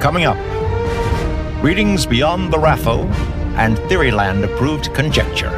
Coming 0.00 0.26
up, 0.26 0.36
readings 1.60 2.06
beyond 2.06 2.52
the 2.52 2.56
RAFO 2.56 3.04
and 3.56 3.76
Theoryland 3.90 4.44
approved 4.44 4.94
conjecture. 4.94 5.50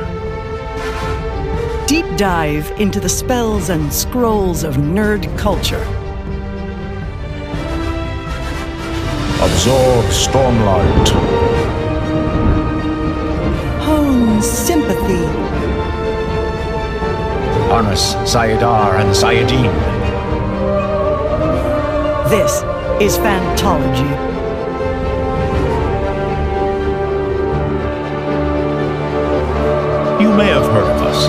Deep 1.86 2.06
dive 2.16 2.70
into 2.80 3.00
the 3.00 3.08
spells 3.08 3.68
and 3.68 3.92
scrolls 3.92 4.64
of 4.64 4.76
nerd 4.76 5.26
culture. 5.36 5.82
Absorb 9.42 10.06
Stormlight. 10.06 11.08
Hone 13.82 14.40
sympathy. 14.40 15.26
Harness 17.68 18.14
Saidar 18.24 19.00
and 19.00 19.10
Saidin. 19.10 19.70
This 22.30 22.62
is 23.02 23.18
Phantology. 23.18 24.29
You 30.30 30.36
may 30.36 30.46
have 30.46 30.62
heard 30.62 30.88
of 30.88 31.02
us. 31.02 31.26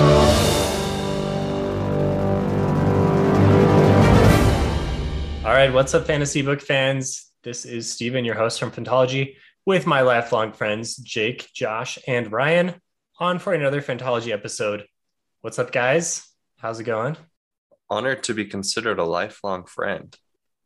All 5.44 5.52
right, 5.52 5.72
what's 5.72 5.92
up, 5.92 6.06
fantasy 6.06 6.40
book 6.42 6.60
fans? 6.60 7.32
This 7.42 7.64
is 7.64 7.92
Steven, 7.92 8.24
your 8.24 8.36
host 8.36 8.60
from 8.60 8.70
Phantology, 8.70 9.34
with 9.66 9.88
my 9.88 10.02
lifelong 10.02 10.52
friends, 10.52 10.94
Jake, 10.94 11.48
Josh, 11.52 11.98
and 12.06 12.30
Ryan, 12.30 12.76
on 13.18 13.40
for 13.40 13.52
another 13.52 13.82
Phantology 13.82 14.30
episode. 14.30 14.86
What's 15.40 15.58
up, 15.58 15.72
guys? 15.72 16.24
How's 16.58 16.78
it 16.78 16.84
going? 16.84 17.16
Honored 17.90 18.22
to 18.22 18.34
be 18.34 18.44
considered 18.44 19.00
a 19.00 19.04
lifelong 19.04 19.64
friend. 19.64 20.16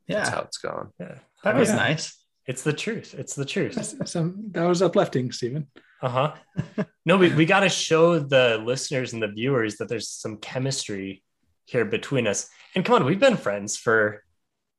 That's 0.08 0.28
how 0.28 0.42
it's 0.42 0.58
going. 0.58 0.88
Yeah, 1.00 1.14
that 1.42 1.56
was 1.56 1.70
yeah. 1.70 1.76
nice. 1.76 2.22
it's 2.46 2.62
the 2.62 2.74
truth. 2.74 3.14
It's 3.16 3.34
the 3.34 3.46
truth. 3.46 3.76
That's- 3.76 4.12
Some 4.12 4.50
that 4.50 4.66
was 4.66 4.82
uplifting, 4.82 5.32
Stephen. 5.32 5.68
Uh 6.02 6.08
huh. 6.08 6.34
No, 7.04 7.16
we, 7.16 7.32
we 7.32 7.46
got 7.46 7.60
to 7.60 7.68
show 7.68 8.18
the 8.18 8.60
listeners 8.64 9.12
and 9.12 9.22
the 9.22 9.28
viewers 9.28 9.76
that 9.76 9.88
there's 9.88 10.08
some 10.08 10.38
chemistry 10.38 11.22
here 11.64 11.84
between 11.84 12.26
us. 12.26 12.48
And 12.74 12.84
come 12.84 12.96
on, 12.96 13.04
we've 13.04 13.20
been 13.20 13.36
friends 13.36 13.76
for 13.76 14.24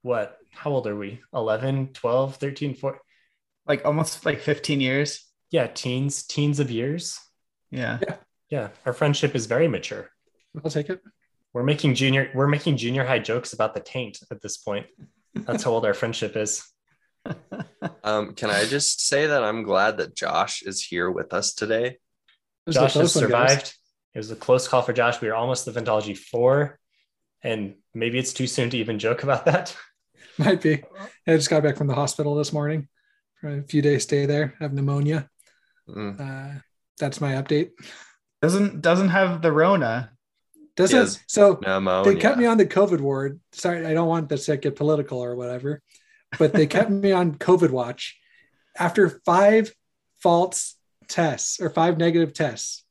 what? 0.02 0.38
How 0.52 0.72
old 0.72 0.88
are 0.88 0.95
we? 0.95 1.22
11, 1.34 1.94
12, 1.94 2.36
13, 2.36 2.73
14? 2.76 3.00
Like 3.66 3.86
almost 3.86 4.26
like 4.26 4.40
15 4.42 4.82
years. 4.82 5.26
Yeah, 5.52 5.68
teens, 5.68 6.23
teens 6.23 6.60
of 6.60 6.70
years. 6.70 7.20
Yeah. 7.72 8.00
Yeah, 8.50 8.70
our 8.86 8.94
friendship 8.94 9.36
is 9.36 9.45
very 9.45 9.68
mature. 9.68 10.10
I'll 10.64 10.72
take 10.72 10.90
it. 10.90 11.02
We're 11.54 11.64
making 11.64 11.95
junior 11.95 12.32
we're 12.34 12.48
making 12.48 12.78
junior 12.78 13.06
high 13.06 13.20
jokes 13.20 13.54
about 13.54 13.73
the 13.73 13.80
taint 13.80 14.20
at 14.32 14.42
this 14.42 14.58
point. 14.58 14.86
That's 15.34 15.64
how 15.64 15.72
old 15.72 15.86
our 15.86 15.94
friendship 15.94 16.36
is. 16.38 16.66
Um, 18.03 18.33
can 18.33 18.50
I 18.50 18.66
just 18.66 19.06
say 19.08 19.28
that 19.28 19.44
I'm 19.44 19.64
glad 19.64 19.97
that 19.97 20.16
Josh 20.16 20.61
is 20.64 20.83
here 20.83 21.11
with 21.11 21.33
us 21.33 21.53
today? 21.53 21.97
This 22.66 22.75
is 22.75 22.78
a 22.78 22.80
Josh 22.81 22.94
has 22.94 23.14
close 23.14 23.16
one, 23.16 23.31
guys. 23.31 23.50
survived. 23.52 23.73
It 24.14 24.17
was 24.20 24.31
a 24.31 24.36
close 24.36 24.67
call 24.67 24.81
for 24.81 24.94
Josh. 24.94 25.22
We 25.22 25.28
were 25.28 25.36
almost 25.36 25.66
the 25.66 25.72
Ventology 25.72 26.17
four, 26.17 26.80
and 27.44 27.75
maybe 27.94 28.17
it's 28.17 28.33
too 28.33 28.48
soon 28.48 28.70
to 28.72 28.78
even 28.78 28.98
joke 29.00 29.23
about 29.23 29.45
that. 29.45 29.75
Might 30.38 30.61
be. 30.61 30.83
I 31.28 31.36
just 31.36 31.50
got 31.50 31.64
back 31.64 31.78
from 31.78 31.88
the 31.88 31.95
hospital 31.95 32.36
this 32.36 32.53
morning 32.53 32.88
for 33.42 33.58
a 33.59 33.64
few 33.64 33.81
days 33.81 34.03
stay 34.03 34.25
there. 34.25 34.53
I 34.59 34.64
have 34.64 34.73
pneumonia. 34.73 35.30
Mm. 35.89 36.20
Uh, 36.20 36.59
that's 37.00 37.20
my 37.22 37.33
update. 37.33 37.72
Doesn't 38.42 38.81
doesn't 38.81 39.09
have 39.09 39.42
the 39.42 39.52
Rona. 39.52 40.11
Doesn't 40.75 40.98
Yes. 40.98 41.20
so 41.28 41.59
Pneumonia. 41.61 42.14
they 42.14 42.20
kept 42.20 42.38
me 42.38 42.45
on 42.45 42.58
the 42.58 42.66
COVID 42.66 43.02
ward. 43.02 43.39
Sorry, 43.52 43.86
I 43.86 43.94
don't 43.94 44.08
want 44.08 44.30
this 44.30 44.45
to 44.45 44.58
get 44.58 44.75
political 44.75 45.20
or 45.20 45.36
whatever, 45.36 45.81
but 46.39 46.53
they 46.53 46.67
kept 46.67 46.89
me 46.89 47.11
on 47.11 47.36
COVID 47.36 47.70
watch 47.72 48.17
after 48.78 49.22
five 49.25 49.72
false 50.22 50.75
tests 51.08 51.59
or 51.61 51.70
five 51.70 51.97
negative 51.97 52.33
tests. 52.33 52.83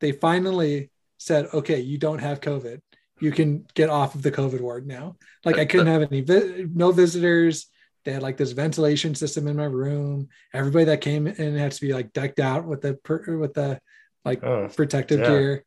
They 0.00 0.12
finally 0.12 0.90
said, 1.18 1.46
"Okay, 1.54 1.80
you 1.80 1.98
don't 1.98 2.18
have 2.18 2.40
COVID. 2.40 2.80
You 3.20 3.30
can 3.32 3.66
get 3.74 3.88
off 3.88 4.14
of 4.14 4.22
the 4.22 4.32
COVID 4.32 4.60
ward 4.60 4.86
now." 4.86 5.16
Like 5.44 5.58
I 5.58 5.64
couldn't 5.64 5.86
have 5.86 6.02
any 6.02 6.20
vi- 6.22 6.66
no 6.74 6.92
visitors. 6.92 7.66
They 8.04 8.12
had 8.12 8.22
like 8.22 8.36
this 8.36 8.50
ventilation 8.52 9.14
system 9.14 9.46
in 9.46 9.56
my 9.56 9.64
room. 9.64 10.28
Everybody 10.52 10.86
that 10.86 11.00
came 11.00 11.26
in 11.28 11.56
had 11.56 11.70
to 11.72 11.80
be 11.80 11.92
like 11.94 12.12
decked 12.12 12.40
out 12.40 12.64
with 12.66 12.80
the 12.80 12.94
per- 12.94 13.36
with 13.38 13.54
the 13.54 13.80
like 14.24 14.42
Oh, 14.42 14.68
protective 14.74 15.20
yeah. 15.20 15.28
gear. 15.28 15.64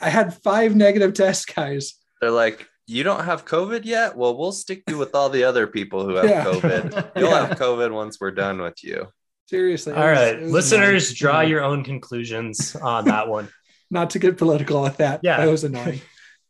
I 0.00 0.10
had 0.10 0.34
five 0.42 0.74
negative 0.74 1.14
tests, 1.14 1.44
guys. 1.44 1.94
They're 2.20 2.30
like, 2.30 2.66
you 2.90 3.02
don't 3.02 3.24
have 3.24 3.44
COVID 3.44 3.84
yet? 3.84 4.16
Well, 4.16 4.36
we'll 4.36 4.52
stick 4.52 4.82
you 4.88 4.98
with 4.98 5.14
all 5.14 5.28
the 5.28 5.44
other 5.44 5.66
people 5.66 6.04
who 6.04 6.14
have 6.16 6.24
Yeah. 6.28 6.44
COVID. 6.44 7.10
You'll 7.16 7.30
Yeah. 7.30 7.46
have 7.46 7.58
COVID 7.58 7.92
once 7.92 8.18
we're 8.20 8.30
done 8.32 8.60
with 8.60 8.82
you. 8.82 9.06
Seriously. 9.46 9.92
it 9.92 9.98
All 9.98 10.06
was- 10.08 10.18
right, 10.18 10.42
listeners, 10.42 11.08
annoying. 11.10 11.16
draw 11.16 11.40
your 11.40 11.62
own 11.62 11.84
conclusions 11.84 12.74
on 12.76 13.04
that 13.06 13.28
one. 13.28 13.48
Not 13.90 14.10
to 14.10 14.18
get 14.18 14.36
political 14.38 14.82
with 14.82 14.98
that. 14.98 15.20
Yeah. 15.22 15.38
Yeah. 15.38 15.44
That 15.46 15.50
was 15.50 15.64
annoying. 15.64 16.00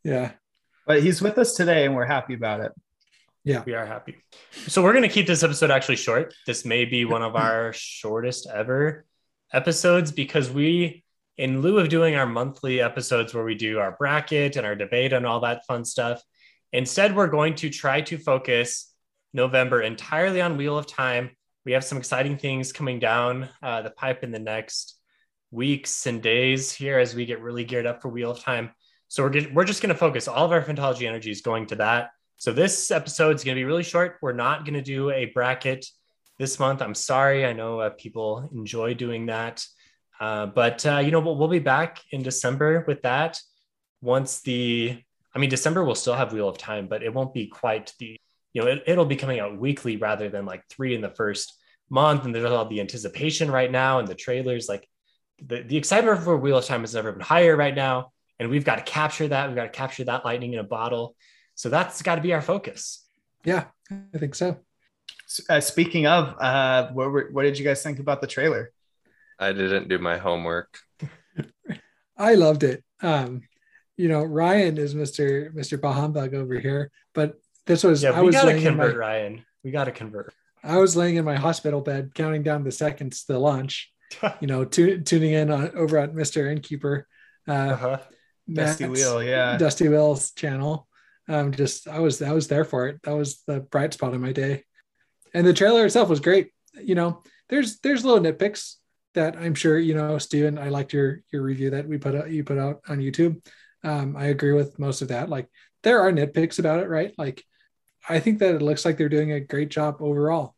Yeah. 0.04 0.32
But 0.86 1.02
he's 1.02 1.22
with 1.22 1.38
us 1.38 1.54
today 1.54 1.86
and 1.86 1.94
we're 1.94 2.04
happy 2.06 2.34
about 2.34 2.60
it. 2.60 2.72
Yeah. 3.44 3.62
We 3.64 3.74
are 3.74 3.86
happy. 3.86 4.16
So 4.66 4.82
we're 4.82 4.92
going 4.92 5.08
to 5.08 5.08
keep 5.08 5.26
this 5.26 5.42
episode 5.42 5.70
actually 5.70 5.96
short. 5.96 6.34
This 6.46 6.64
may 6.66 6.84
be 6.84 7.04
one 7.06 7.22
of 7.22 7.36
our 7.36 7.72
shortest 7.72 8.46
ever 8.52 9.06
episodes 9.52 10.12
because 10.12 10.50
we, 10.50 11.04
in 11.40 11.62
lieu 11.62 11.78
of 11.78 11.88
doing 11.88 12.16
our 12.16 12.26
monthly 12.26 12.82
episodes 12.82 13.32
where 13.32 13.42
we 13.42 13.54
do 13.54 13.78
our 13.78 13.92
bracket 13.92 14.56
and 14.56 14.66
our 14.66 14.76
debate 14.76 15.14
and 15.14 15.24
all 15.24 15.40
that 15.40 15.64
fun 15.64 15.86
stuff, 15.86 16.22
instead 16.70 17.16
we're 17.16 17.28
going 17.28 17.54
to 17.54 17.70
try 17.70 18.02
to 18.02 18.18
focus 18.18 18.92
November 19.32 19.80
entirely 19.80 20.42
on 20.42 20.58
Wheel 20.58 20.76
of 20.76 20.86
Time. 20.86 21.30
We 21.64 21.72
have 21.72 21.82
some 21.82 21.96
exciting 21.96 22.36
things 22.36 22.74
coming 22.74 22.98
down 22.98 23.48
uh, 23.62 23.80
the 23.80 23.88
pipe 23.88 24.22
in 24.22 24.32
the 24.32 24.38
next 24.38 25.00
weeks 25.50 26.06
and 26.06 26.20
days 26.20 26.70
here 26.72 26.98
as 26.98 27.14
we 27.14 27.24
get 27.24 27.40
really 27.40 27.64
geared 27.64 27.86
up 27.86 28.02
for 28.02 28.10
Wheel 28.10 28.32
of 28.32 28.40
Time. 28.40 28.72
So 29.08 29.22
we're, 29.22 29.30
get, 29.30 29.54
we're 29.54 29.64
just 29.64 29.80
going 29.80 29.94
to 29.94 29.98
focus 29.98 30.28
all 30.28 30.44
of 30.44 30.52
our 30.52 30.62
Phantology 30.62 31.08
energies 31.08 31.40
going 31.40 31.64
to 31.68 31.76
that. 31.76 32.10
So 32.36 32.52
this 32.52 32.90
episode 32.90 33.36
is 33.36 33.44
going 33.44 33.56
to 33.56 33.60
be 33.60 33.64
really 33.64 33.82
short. 33.82 34.18
We're 34.20 34.34
not 34.34 34.66
going 34.66 34.74
to 34.74 34.82
do 34.82 35.10
a 35.10 35.24
bracket 35.24 35.86
this 36.38 36.58
month. 36.58 36.82
I'm 36.82 36.94
sorry. 36.94 37.46
I 37.46 37.54
know 37.54 37.80
uh, 37.80 37.90
people 37.90 38.46
enjoy 38.52 38.92
doing 38.92 39.24
that. 39.26 39.64
Uh, 40.20 40.46
but, 40.46 40.84
uh, 40.84 40.98
you 40.98 41.10
know, 41.10 41.20
we'll, 41.20 41.36
we'll 41.36 41.48
be 41.48 41.58
back 41.58 42.02
in 42.12 42.22
December 42.22 42.84
with 42.86 43.00
that. 43.02 43.40
Once 44.02 44.40
the, 44.42 45.02
I 45.34 45.38
mean, 45.38 45.48
December 45.48 45.82
will 45.82 45.94
still 45.94 46.14
have 46.14 46.32
Wheel 46.32 46.48
of 46.48 46.58
Time, 46.58 46.86
but 46.86 47.02
it 47.02 47.12
won't 47.12 47.32
be 47.32 47.46
quite 47.46 47.94
the, 47.98 48.16
you 48.52 48.62
know, 48.62 48.68
it, 48.68 48.82
it'll 48.86 49.06
be 49.06 49.16
coming 49.16 49.40
out 49.40 49.58
weekly 49.58 49.96
rather 49.96 50.28
than 50.28 50.44
like 50.44 50.62
three 50.68 50.94
in 50.94 51.00
the 51.00 51.10
first 51.10 51.54
month. 51.88 52.26
And 52.26 52.34
there's 52.34 52.50
all 52.50 52.66
the 52.66 52.80
anticipation 52.80 53.50
right 53.50 53.70
now 53.70 53.98
and 53.98 54.06
the 54.06 54.14
trailers. 54.14 54.68
Like 54.68 54.86
the, 55.42 55.62
the 55.62 55.76
excitement 55.76 56.22
for 56.22 56.36
Wheel 56.36 56.58
of 56.58 56.66
Time 56.66 56.82
has 56.82 56.94
never 56.94 57.12
been 57.12 57.22
higher 57.22 57.56
right 57.56 57.74
now. 57.74 58.12
And 58.38 58.50
we've 58.50 58.64
got 58.64 58.76
to 58.76 58.82
capture 58.82 59.28
that. 59.28 59.48
We've 59.48 59.56
got 59.56 59.64
to 59.64 59.68
capture 59.70 60.04
that 60.04 60.24
lightning 60.24 60.52
in 60.52 60.58
a 60.58 60.64
bottle. 60.64 61.16
So 61.54 61.68
that's 61.68 62.02
got 62.02 62.16
to 62.16 62.22
be 62.22 62.32
our 62.32 62.42
focus. 62.42 63.06
Yeah. 63.44 63.64
I 63.90 64.18
think 64.18 64.34
so. 64.34 64.58
Uh, 65.48 65.60
speaking 65.60 66.06
of, 66.06 66.34
uh, 66.40 66.90
what, 66.92 67.10
were, 67.10 67.28
what 67.32 67.42
did 67.42 67.58
you 67.58 67.64
guys 67.64 67.82
think 67.82 67.98
about 67.98 68.20
the 68.20 68.26
trailer? 68.26 68.72
I 69.40 69.52
didn't 69.52 69.88
do 69.88 69.98
my 69.98 70.18
homework. 70.18 70.78
I 72.16 72.34
loved 72.34 72.62
it. 72.62 72.84
Um, 73.02 73.42
you 73.96 74.08
know, 74.08 74.22
Ryan 74.22 74.78
is 74.78 74.94
Mr. 74.94 75.52
Mr. 75.54 75.78
Bahumbug 75.78 76.34
over 76.34 76.58
here, 76.58 76.90
but 77.14 77.34
this 77.66 77.82
was 77.82 78.02
Yeah, 78.02 78.10
I 78.10 78.20
we 78.20 78.26
was 78.26 78.34
got 78.34 78.42
to 78.42 78.46
laying 78.48 78.76
my, 78.76 78.86
Ryan. 78.86 79.44
We 79.64 79.70
got 79.70 79.84
to 79.84 79.92
convert. 79.92 80.32
I 80.62 80.76
was 80.78 80.96
laying 80.96 81.16
in 81.16 81.24
my 81.24 81.36
hospital 81.36 81.80
bed 81.80 82.14
counting 82.14 82.42
down 82.42 82.64
the 82.64 82.72
seconds 82.72 83.24
to 83.24 83.38
lunch, 83.38 83.90
you 84.40 84.46
know, 84.46 84.64
tu- 84.64 85.00
tuning 85.00 85.32
in 85.32 85.50
on, 85.50 85.70
over 85.74 85.96
at 85.98 86.14
Mr. 86.14 86.50
Innkeeper. 86.50 87.06
Uh, 87.48 87.52
Uh-huh. 87.52 87.98
Dusty 88.52 88.86
Wheel, 88.86 89.22
yeah. 89.22 89.56
Dusty 89.56 89.88
Wheel's 89.88 90.32
channel. 90.32 90.88
Um, 91.28 91.52
just 91.52 91.86
I 91.86 92.00
was 92.00 92.20
I 92.20 92.32
was 92.32 92.48
there 92.48 92.64
for 92.64 92.88
it. 92.88 93.00
That 93.04 93.14
was 93.16 93.42
the 93.46 93.60
bright 93.60 93.94
spot 93.94 94.12
of 94.14 94.20
my 94.20 94.32
day. 94.32 94.64
And 95.32 95.46
the 95.46 95.54
trailer 95.54 95.86
itself 95.86 96.08
was 96.08 96.18
great. 96.20 96.50
You 96.74 96.96
know, 96.96 97.22
there's 97.48 97.78
there's 97.80 98.04
little 98.04 98.20
nitpicks 98.24 98.74
that 99.14 99.36
I'm 99.36 99.54
sure 99.54 99.78
you 99.78 99.94
know, 99.94 100.18
Steven. 100.18 100.58
I 100.58 100.68
liked 100.68 100.92
your 100.92 101.22
your 101.32 101.42
review 101.42 101.70
that 101.70 101.86
we 101.86 101.98
put 101.98 102.14
out 102.14 102.30
you 102.30 102.44
put 102.44 102.58
out 102.58 102.80
on 102.88 102.98
YouTube. 102.98 103.44
Um, 103.82 104.16
I 104.16 104.26
agree 104.26 104.52
with 104.52 104.78
most 104.78 105.02
of 105.02 105.08
that. 105.08 105.28
Like 105.28 105.48
there 105.82 106.00
are 106.00 106.12
nitpicks 106.12 106.58
about 106.58 106.80
it, 106.80 106.88
right? 106.88 107.14
Like 107.16 107.44
I 108.08 108.20
think 108.20 108.38
that 108.38 108.54
it 108.54 108.62
looks 108.62 108.84
like 108.84 108.96
they're 108.96 109.08
doing 109.08 109.32
a 109.32 109.40
great 109.40 109.70
job 109.70 109.96
overall 110.00 110.54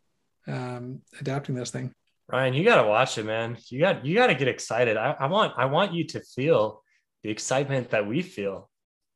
um, 0.47 1.01
adapting 1.21 1.55
this 1.55 1.71
thing. 1.71 1.95
Ryan, 2.29 2.55
you 2.55 2.65
got 2.65 2.83
to 2.83 2.89
watch 2.89 3.19
it, 3.19 3.25
man. 3.25 3.59
You 3.69 3.81
got 3.81 4.07
you 4.07 4.15
got 4.15 4.29
to 4.29 4.35
get 4.35 4.49
excited. 4.49 4.97
I, 4.97 5.15
I 5.19 5.27
want 5.27 5.55
I 5.57 5.67
want 5.67 5.93
you 5.93 6.07
to 6.09 6.21
feel 6.21 6.83
the 7.23 7.31
excitement 7.31 7.91
that 7.91 8.07
we 8.07 8.23
feel. 8.23 8.71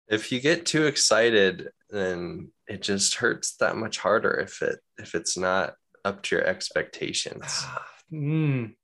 If 0.09 0.31
you 0.31 0.41
get 0.41 0.67
too 0.67 0.87
excited, 0.87 1.69
then 1.91 2.53
it 2.69 2.83
just 2.83 3.17
hurts 3.17 3.56
that 3.56 3.77
much 3.77 3.99
harder 3.99 4.33
if 4.33 4.62
it 4.62 4.79
if 4.99 5.15
it's 5.15 5.37
not 5.37 5.75
up 6.05 6.23
to 6.25 6.37
your 6.37 6.44
expectations. 6.44 7.65
Mm. 8.12 8.77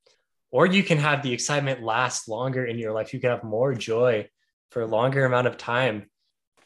Or 0.53 0.67
you 0.67 0.83
can 0.85 0.99
have 0.99 1.23
the 1.23 1.33
excitement 1.33 1.83
last 1.83 2.29
longer 2.29 2.65
in 2.65 2.79
your 2.79 2.93
life. 2.93 3.13
You 3.13 3.21
can 3.21 3.31
have 3.31 3.43
more 3.43 3.75
joy 3.75 4.29
for 4.71 4.83
a 4.83 4.87
longer 4.87 5.25
amount 5.25 5.47
of 5.49 5.57
time. 5.57 6.11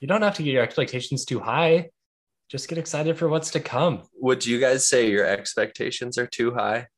You 0.00 0.08
don't 0.08 0.22
have 0.22 0.34
to 0.34 0.42
get 0.42 0.52
your 0.52 0.62
expectations 0.62 1.24
too 1.24 1.40
high. 1.40 1.90
just 2.50 2.68
get 2.68 2.78
excited 2.78 3.16
for 3.16 3.28
what's 3.28 3.50
to 3.52 3.60
come. 3.60 4.02
Would 4.20 4.44
you 4.44 4.60
guys 4.60 4.86
say 4.88 5.08
your 5.10 5.24
expectations 5.24 6.18
are 6.18 6.26
too 6.26 6.52
high? 6.52 6.88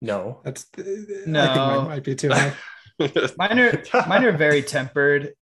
No. 0.00 0.40
That's 0.44 0.66
uh, 0.78 0.82
I 0.82 0.84
think 0.84 1.26
No. 1.26 1.54
mine 1.54 1.88
might 1.88 2.04
be 2.04 2.14
too 2.14 2.28
high. 2.30 2.52
Mine 3.36 3.58
are 3.58 3.82
mine 4.08 4.24
are 4.24 4.32
very 4.32 4.62
tempered. 4.62 5.34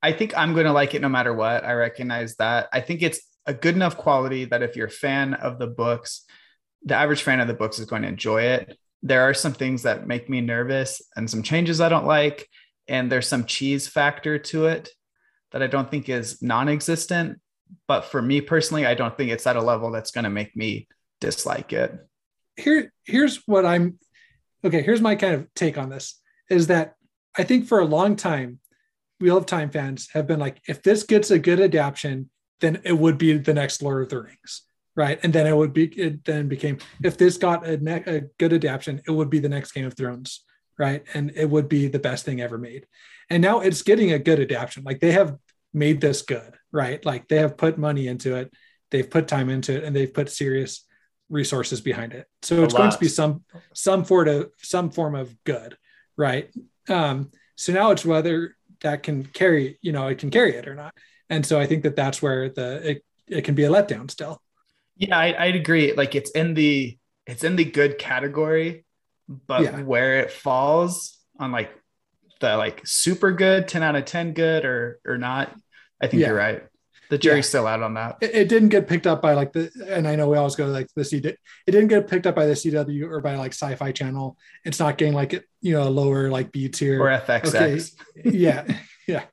I 0.00 0.12
think 0.12 0.36
I'm 0.36 0.52
going 0.52 0.66
to 0.66 0.72
like 0.72 0.94
it 0.94 1.02
no 1.02 1.08
matter 1.08 1.34
what. 1.34 1.64
I 1.64 1.72
recognize 1.72 2.36
that. 2.36 2.68
I 2.72 2.80
think 2.82 3.02
it's 3.02 3.20
a 3.46 3.52
good 3.54 3.74
enough 3.74 3.96
quality 3.96 4.44
that 4.44 4.62
if 4.62 4.76
you're 4.76 4.86
a 4.86 4.90
fan 4.90 5.34
of 5.34 5.58
the 5.58 5.66
books, 5.66 6.24
the 6.84 6.94
average 6.94 7.22
fan 7.22 7.40
of 7.40 7.48
the 7.48 7.54
books 7.54 7.80
is 7.80 7.86
going 7.86 8.02
to 8.02 8.08
enjoy 8.08 8.42
it. 8.42 8.78
There 9.04 9.22
are 9.22 9.34
some 9.34 9.52
things 9.52 9.82
that 9.82 10.08
make 10.08 10.28
me 10.28 10.40
nervous 10.40 11.00
and 11.14 11.30
some 11.30 11.44
changes 11.44 11.80
I 11.80 11.88
don't 11.88 12.06
like. 12.06 12.48
And 12.88 13.12
there's 13.12 13.28
some 13.28 13.44
cheese 13.44 13.86
factor 13.86 14.38
to 14.38 14.66
it 14.66 14.88
that 15.52 15.62
I 15.62 15.68
don't 15.68 15.88
think 15.88 16.08
is 16.08 16.42
non 16.42 16.68
existent. 16.68 17.40
But 17.86 18.06
for 18.06 18.20
me 18.20 18.40
personally, 18.40 18.84
I 18.84 18.94
don't 18.94 19.16
think 19.16 19.30
it's 19.30 19.46
at 19.46 19.56
a 19.56 19.62
level 19.62 19.92
that's 19.92 20.10
going 20.10 20.24
to 20.24 20.30
make 20.30 20.56
me 20.56 20.88
dislike 21.20 21.72
it. 21.72 21.94
here 22.56 22.92
here's 23.04 23.36
what 23.46 23.64
i'm 23.64 23.98
okay 24.64 24.82
here's 24.82 25.00
my 25.00 25.14
kind 25.14 25.34
of 25.34 25.46
take 25.54 25.78
on 25.78 25.88
this 25.88 26.20
is 26.50 26.66
that 26.66 26.94
i 27.38 27.42
think 27.42 27.66
for 27.66 27.78
a 27.78 27.84
long 27.84 28.14
time 28.16 28.58
wheel 29.20 29.36
of 29.36 29.46
time 29.46 29.70
fans 29.70 30.08
have 30.12 30.26
been 30.26 30.38
like 30.38 30.60
if 30.68 30.82
this 30.82 31.02
gets 31.04 31.30
a 31.30 31.38
good 31.38 31.60
adaptation 31.60 32.28
then 32.60 32.80
it 32.84 32.92
would 32.92 33.16
be 33.16 33.36
the 33.38 33.54
next 33.54 33.82
lord 33.82 34.02
of 34.02 34.08
the 34.10 34.20
rings 34.20 34.62
right 34.96 35.18
and 35.22 35.32
then 35.32 35.46
it 35.46 35.56
would 35.56 35.72
be 35.72 35.86
it 35.86 36.24
then 36.24 36.48
became 36.48 36.78
if 37.02 37.16
this 37.16 37.36
got 37.36 37.66
a, 37.66 37.76
ne- 37.78 38.04
a 38.06 38.20
good 38.38 38.52
adaptation 38.52 39.00
it 39.06 39.10
would 39.10 39.30
be 39.30 39.38
the 39.38 39.48
next 39.48 39.72
game 39.72 39.86
of 39.86 39.96
thrones 39.96 40.44
right 40.78 41.04
and 41.14 41.32
it 41.34 41.48
would 41.48 41.68
be 41.68 41.88
the 41.88 41.98
best 41.98 42.24
thing 42.24 42.40
ever 42.40 42.58
made 42.58 42.86
and 43.30 43.42
now 43.42 43.60
it's 43.60 43.82
getting 43.82 44.12
a 44.12 44.18
good 44.18 44.40
adaptation 44.40 44.82
like 44.84 45.00
they 45.00 45.12
have 45.12 45.36
made 45.72 46.00
this 46.00 46.22
good 46.22 46.54
right 46.72 47.04
like 47.04 47.28
they 47.28 47.38
have 47.38 47.56
put 47.56 47.78
money 47.78 48.06
into 48.06 48.36
it 48.36 48.52
they've 48.90 49.10
put 49.10 49.26
time 49.26 49.50
into 49.50 49.76
it 49.76 49.84
and 49.84 49.94
they've 49.94 50.14
put 50.14 50.30
serious 50.30 50.84
resources 51.28 51.80
behind 51.80 52.12
it. 52.12 52.26
So 52.42 52.60
A 52.60 52.64
it's 52.64 52.74
going 52.74 52.90
to 52.90 52.98
be 52.98 53.08
some 53.08 53.44
some 53.74 54.04
form 54.04 54.28
of 54.28 54.50
some 54.58 54.90
form 54.90 55.14
of 55.14 55.34
good, 55.44 55.76
right? 56.16 56.50
Um, 56.88 57.30
so 57.56 57.72
now 57.72 57.90
it's 57.90 58.04
whether 58.04 58.56
that 58.82 59.02
can 59.02 59.24
carry, 59.24 59.78
you 59.80 59.92
know, 59.92 60.08
it 60.08 60.18
can 60.18 60.30
carry 60.30 60.54
it 60.54 60.68
or 60.68 60.74
not. 60.74 60.94
And 61.30 61.44
so 61.44 61.58
I 61.58 61.66
think 61.66 61.84
that 61.84 61.96
that's 61.96 62.20
where 62.20 62.48
the 62.50 62.90
it, 62.90 63.04
it 63.26 63.42
can 63.42 63.54
be 63.54 63.64
a 63.64 63.70
letdown 63.70 64.10
still. 64.10 64.40
Yeah, 64.96 65.16
I, 65.18 65.44
I'd 65.46 65.56
agree. 65.56 65.92
Like 65.92 66.14
it's 66.14 66.30
in 66.30 66.54
the 66.54 66.96
it's 67.26 67.42
in 67.44 67.56
the 67.56 67.64
good 67.64 67.98
category, 67.98 68.84
but 69.28 69.62
Yeah. 69.62 69.80
where 69.82 70.20
it 70.20 70.30
falls 70.30 71.18
on 71.40 71.52
like 71.52 71.70
the 72.40 72.56
like 72.56 72.82
super 72.86 73.32
good, 73.32 73.66
10 73.68 73.82
out 73.82 73.96
of 73.96 74.04
10 74.04 74.32
good 74.34 74.64
or 74.64 75.00
or 75.06 75.18
not, 75.18 75.54
I 76.02 76.06
think 76.06 76.20
Yeah. 76.20 76.28
you're 76.28 76.36
right. 76.36 76.62
The 77.10 77.18
jury's 77.18 77.44
Yeah. 77.46 77.48
still 77.48 77.66
out 77.66 77.82
on 77.82 77.94
that. 77.94 78.16
It, 78.20 78.34
it 78.34 78.48
didn't 78.48 78.70
get 78.70 78.88
picked 78.88 79.06
up 79.06 79.20
by 79.20 79.34
like 79.34 79.52
the, 79.52 79.70
and 79.88 80.08
I 80.08 80.16
know 80.16 80.28
we 80.28 80.38
always 80.38 80.56
go 80.56 80.66
like 80.66 80.88
the 80.96 81.04
C. 81.04 81.18
It 81.18 81.38
didn't 81.66 81.88
get 81.88 82.08
picked 82.08 82.26
up 82.26 82.34
by 82.34 82.46
the 82.46 82.54
CW 82.54 83.10
or 83.10 83.20
by 83.20 83.36
like 83.36 83.52
Sci-Fi 83.52 83.92
Channel. 83.92 84.38
It's 84.64 84.78
not 84.80 84.96
getting 84.98 85.14
like 85.14 85.32
you 85.60 85.72
know 85.74 85.82
a 85.86 85.90
lower 85.90 86.30
like 86.30 86.50
B 86.52 86.68
tier 86.68 87.00
Or 87.02 87.08
FXX. 87.08 87.92
Okay. 88.18 88.30
yeah 88.38 88.64
yeah 89.06 89.24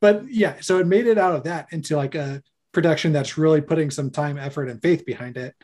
but 0.00 0.28
yeah 0.30 0.56
so 0.60 0.78
it 0.78 0.86
made 0.86 1.06
it 1.06 1.16
out 1.16 1.34
of 1.34 1.44
that 1.44 1.68
into 1.72 1.96
like 1.96 2.14
a 2.14 2.42
production 2.76 3.10
that's 3.16 3.38
really 3.38 3.62
putting 3.70 3.90
some 3.90 4.10
time 4.10 4.36
effort 4.38 4.68
and 4.68 4.78
faith 4.82 5.02
behind 5.06 5.36
it 5.38 5.54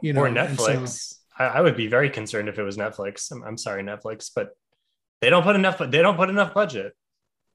you 0.00 0.12
know 0.14 0.22
or 0.22 0.26
and 0.28 0.36
so- 0.58 0.68
Netflix. 0.68 1.14
I, 1.38 1.44
I 1.56 1.60
would 1.64 1.76
be 1.76 1.88
very 1.96 2.10
concerned 2.10 2.48
if 2.48 2.58
it 2.58 2.62
was 2.62 2.76
Netflix. 2.76 3.30
I'm, 3.32 3.42
I'm 3.42 3.56
sorry, 3.56 3.82
Netflix, 3.82 4.30
but 4.34 4.50
they 5.20 5.30
don't 5.30 5.42
put 5.42 5.56
enough. 5.56 5.78
They 5.78 6.02
don't 6.02 6.16
put 6.16 6.28
enough 6.30 6.52
budget. 6.54 6.92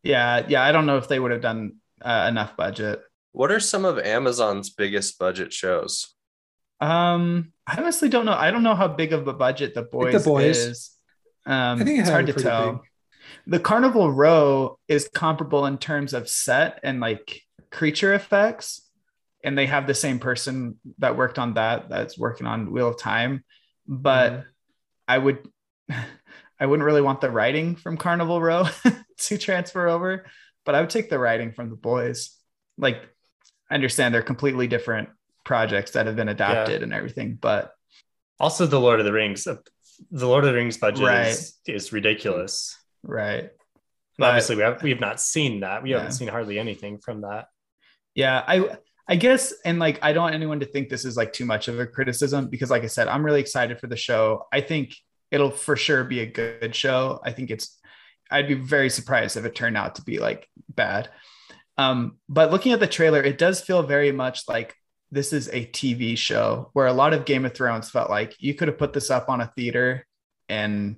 Yeah, 0.04 0.44
yeah. 0.48 0.64
I 0.64 0.72
don't 0.72 0.86
know 0.86 0.98
if 0.98 1.08
they 1.08 1.20
would 1.20 1.32
have 1.32 1.42
done 1.42 1.78
uh, 2.02 2.26
enough 2.30 2.58
budget. 2.58 3.02
What 3.32 3.52
are 3.52 3.60
some 3.60 3.86
of 3.86 3.98
Amazon's 4.00 4.70
biggest 4.72 5.18
budget 5.20 5.54
shows? 5.54 6.14
Um, 6.82 7.52
I 7.68 7.78
honestly 7.78 8.10
don't 8.10 8.26
know. 8.26 8.34
I 8.34 8.52
don't 8.52 8.64
know 8.64 8.76
how 8.76 8.88
big 8.88 9.14
of 9.14 9.28
a 9.28 9.34
budget 9.34 9.74
the 9.76 9.84
boys, 9.84 10.14
The 10.24 10.30
Boys. 10.30 10.58
is. 10.58 10.92
Um, 11.46 11.82
I 11.82 11.84
think 11.86 12.00
it's 12.00 12.10
hard 12.10 12.28
to 12.28 12.34
tell. 12.34 12.72
big- 12.74 12.82
The 13.48 13.60
Carnival 13.60 14.12
Row 14.12 14.78
is 14.88 15.10
comparable 15.14 15.66
in 15.66 15.78
terms 15.78 16.14
of 16.14 16.28
set 16.30 16.80
and 16.84 17.00
like 17.00 17.42
creature 17.72 18.14
effects, 18.14 18.82
and 19.46 19.58
they 19.58 19.68
have 19.68 19.88
the 19.88 19.94
same 19.94 20.20
person 20.20 20.78
that 20.98 21.16
worked 21.16 21.40
on 21.40 21.54
that 21.54 21.88
that's 21.90 22.18
working 22.18 22.48
on 22.48 22.72
Wheel 22.72 22.90
of 22.90 22.98
Time. 23.00 23.44
But 23.88 24.32
Mm-hmm. 24.34 24.42
I 25.08 25.18
would, 25.20 25.48
I 26.60 26.66
wouldn't 26.66 26.86
really 26.86 27.02
want 27.02 27.22
the 27.22 27.30
writing 27.30 27.76
from 27.76 27.96
Carnival 27.96 28.42
Row 28.42 28.66
to 29.20 29.38
transfer 29.38 29.88
over, 29.88 30.26
but 30.66 30.74
I 30.76 30.82
would 30.82 30.90
take 30.90 31.10
the 31.12 31.20
writing 31.20 31.52
from 31.54 31.70
the 31.70 31.76
boys. 31.76 32.32
Like, 32.78 32.98
I 33.70 33.76
understand 33.76 34.14
they're 34.16 34.24
completely 34.24 34.68
different 34.68 35.10
projects 35.44 35.92
that 35.92 36.08
have 36.08 36.16
been 36.16 36.28
adapted 36.30 36.82
and 36.82 36.92
everything, 36.92 37.38
but 37.40 37.72
Also, 38.40 38.66
the 38.66 38.80
Lord 38.80 39.00
of 39.00 39.06
the 39.06 39.14
Rings. 39.14 39.46
uh, 39.46 39.58
The 40.12 40.28
Lord 40.28 40.44
of 40.44 40.50
the 40.50 40.56
Rings 40.58 40.78
budget 40.78 41.06
Right. 41.06 41.28
is, 41.28 41.54
is 41.68 41.94
ridiculous. 41.94 42.76
right. 43.04 43.52
But- 44.18 44.30
obviously, 44.30 44.56
we 44.56 44.64
have 44.64 44.82
we 44.82 44.90
have 44.92 45.00
not 45.02 45.20
seen 45.22 45.60
that. 45.60 45.84
We 45.84 45.92
Yeah. 45.92 45.98
haven't 46.00 46.14
seen 46.14 46.30
hardly 46.30 46.58
anything 46.58 46.98
from 47.00 47.22
that. 47.22 47.48
Yeah, 48.16 48.42
I 48.48 48.78
I 49.08 49.16
guess 49.16 49.54
and 49.64 49.78
like 49.78 50.00
I 50.02 50.14
don't 50.14 50.24
want 50.24 50.36
anyone 50.36 50.60
to 50.62 50.66
think 50.66 50.90
this 50.90 51.06
is 51.06 51.16
like 51.16 51.32
too 51.32 51.46
much 51.46 51.68
of 51.68 51.80
a 51.80 51.86
criticism 51.86 52.48
because 52.48 52.72
like 52.72 52.84
I 52.84 52.88
said, 52.88 53.08
I'm 53.08 53.26
really 53.26 53.40
excited 53.40 53.80
for 53.80 53.88
the 53.88 53.96
show. 53.96 54.48
I 54.52 54.62
think 54.62 54.96
it'll 55.32 55.52
for 55.52 55.76
sure 55.76 56.04
be 56.04 56.22
a 56.22 56.26
good 56.26 56.76
show. 56.76 57.20
I 57.24 57.32
think 57.32 57.52
it's 57.52 57.80
I'd 58.32 58.48
be 58.48 58.56
very 58.56 58.90
surprised 58.90 59.38
if 59.38 59.46
it 59.46 59.56
turned 59.56 59.78
out 59.78 59.96
to 59.96 60.04
be 60.04 60.20
like 60.20 60.48
bad. 60.74 61.10
Um, 61.78 62.18
but 62.30 62.52
looking 62.52 62.72
at 62.72 62.80
the 62.80 62.88
trailer, 62.88 63.22
it 63.22 63.38
does 63.38 63.62
feel 63.62 63.84
very 63.84 64.12
much 64.12 64.48
like 64.48 64.76
this 65.12 65.34
is 65.34 65.50
a 65.50 65.66
TV 65.68 66.18
show 66.18 66.70
where 66.74 66.88
a 66.88 66.94
lot 66.94 67.14
of 67.14 67.26
Game 67.26 67.46
of 67.46 67.54
Thrones 67.54 67.90
felt 67.90 68.10
like 68.10 68.36
you 68.40 68.54
could 68.54 68.68
have 68.68 68.78
put 68.78 68.94
this 68.94 69.12
up 69.12 69.30
on 69.30 69.42
a 69.42 69.52
theater 69.56 70.06
and 70.50 70.98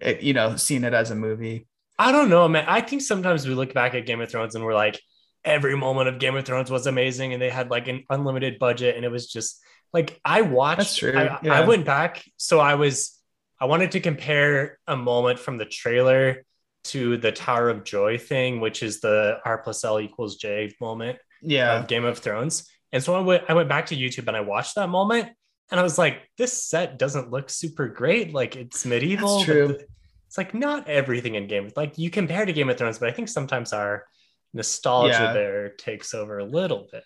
it, 0.00 0.22
you 0.22 0.32
know, 0.32 0.56
seen 0.56 0.84
it 0.84 0.94
as 0.94 1.10
a 1.10 1.14
movie. 1.14 1.66
I 1.98 2.12
don't 2.12 2.30
know, 2.30 2.48
man. 2.48 2.64
I 2.68 2.80
think 2.80 3.02
sometimes 3.02 3.46
we 3.46 3.54
look 3.54 3.74
back 3.74 3.94
at 3.94 4.06
Game 4.06 4.20
of 4.20 4.30
Thrones 4.30 4.54
and 4.54 4.64
we're 4.64 4.74
like, 4.74 5.00
every 5.44 5.76
moment 5.76 6.08
of 6.08 6.18
Game 6.18 6.36
of 6.36 6.44
Thrones 6.44 6.70
was 6.70 6.86
amazing, 6.86 7.32
and 7.32 7.42
they 7.42 7.50
had 7.50 7.70
like 7.70 7.88
an 7.88 8.04
unlimited 8.10 8.58
budget, 8.58 8.96
and 8.96 9.04
it 9.04 9.10
was 9.10 9.26
just 9.26 9.60
like 9.92 10.20
I 10.24 10.42
watched. 10.42 11.02
I, 11.02 11.38
yeah. 11.42 11.54
I 11.54 11.66
went 11.66 11.84
back, 11.84 12.22
so 12.36 12.60
I 12.60 12.74
was 12.74 13.18
I 13.60 13.66
wanted 13.66 13.92
to 13.92 14.00
compare 14.00 14.78
a 14.86 14.96
moment 14.96 15.38
from 15.38 15.58
the 15.58 15.64
trailer 15.64 16.44
to 16.84 17.16
the 17.16 17.30
Tower 17.30 17.68
of 17.68 17.84
Joy 17.84 18.18
thing, 18.18 18.60
which 18.60 18.82
is 18.82 19.00
the 19.00 19.38
R 19.44 19.58
plus 19.58 19.84
L 19.84 20.00
equals 20.00 20.36
J 20.36 20.72
moment 20.80 21.18
Yeah. 21.40 21.78
of 21.80 21.86
Game 21.86 22.04
of 22.04 22.18
Thrones. 22.18 22.68
And 22.92 23.02
so 23.02 23.14
I 23.14 23.20
went 23.20 23.44
I 23.48 23.54
went 23.54 23.68
back 23.68 23.86
to 23.86 23.96
YouTube 23.96 24.28
and 24.28 24.36
I 24.36 24.40
watched 24.40 24.74
that 24.76 24.88
moment, 24.88 25.28
and 25.70 25.78
I 25.78 25.82
was 25.82 25.96
like, 25.98 26.22
this 26.38 26.64
set 26.64 26.98
doesn't 26.98 27.30
look 27.30 27.50
super 27.50 27.88
great. 27.88 28.34
Like 28.34 28.56
it's 28.56 28.84
medieval. 28.84 29.36
That's 29.38 29.44
true. 29.44 29.78
it's 30.26 30.36
like 30.38 30.54
not 30.54 30.88
everything 30.88 31.34
in 31.36 31.46
Game 31.46 31.66
of 31.66 31.72
like 31.76 31.98
you 31.98 32.10
compare 32.10 32.44
to 32.44 32.52
Game 32.52 32.68
of 32.70 32.76
Thrones, 32.78 32.98
but 32.98 33.08
I 33.08 33.12
think 33.12 33.28
sometimes 33.28 33.72
our 33.72 34.04
nostalgia 34.54 35.12
Yeah. 35.12 35.32
there 35.32 35.68
takes 35.70 36.14
over 36.14 36.38
a 36.38 36.44
little 36.44 36.88
bit. 36.92 37.04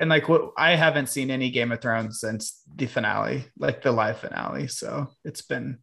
and 0.00 0.10
like 0.10 0.28
what 0.28 0.52
I 0.56 0.76
haven't 0.76 1.08
seen 1.08 1.28
any 1.30 1.50
Game 1.50 1.72
of 1.72 1.80
Thrones 1.80 2.20
since 2.20 2.62
the 2.72 2.86
finale, 2.86 3.46
like 3.58 3.82
the 3.82 3.90
live 3.90 4.18
finale. 4.20 4.68
So 4.68 5.08
it's 5.24 5.42
been 5.42 5.78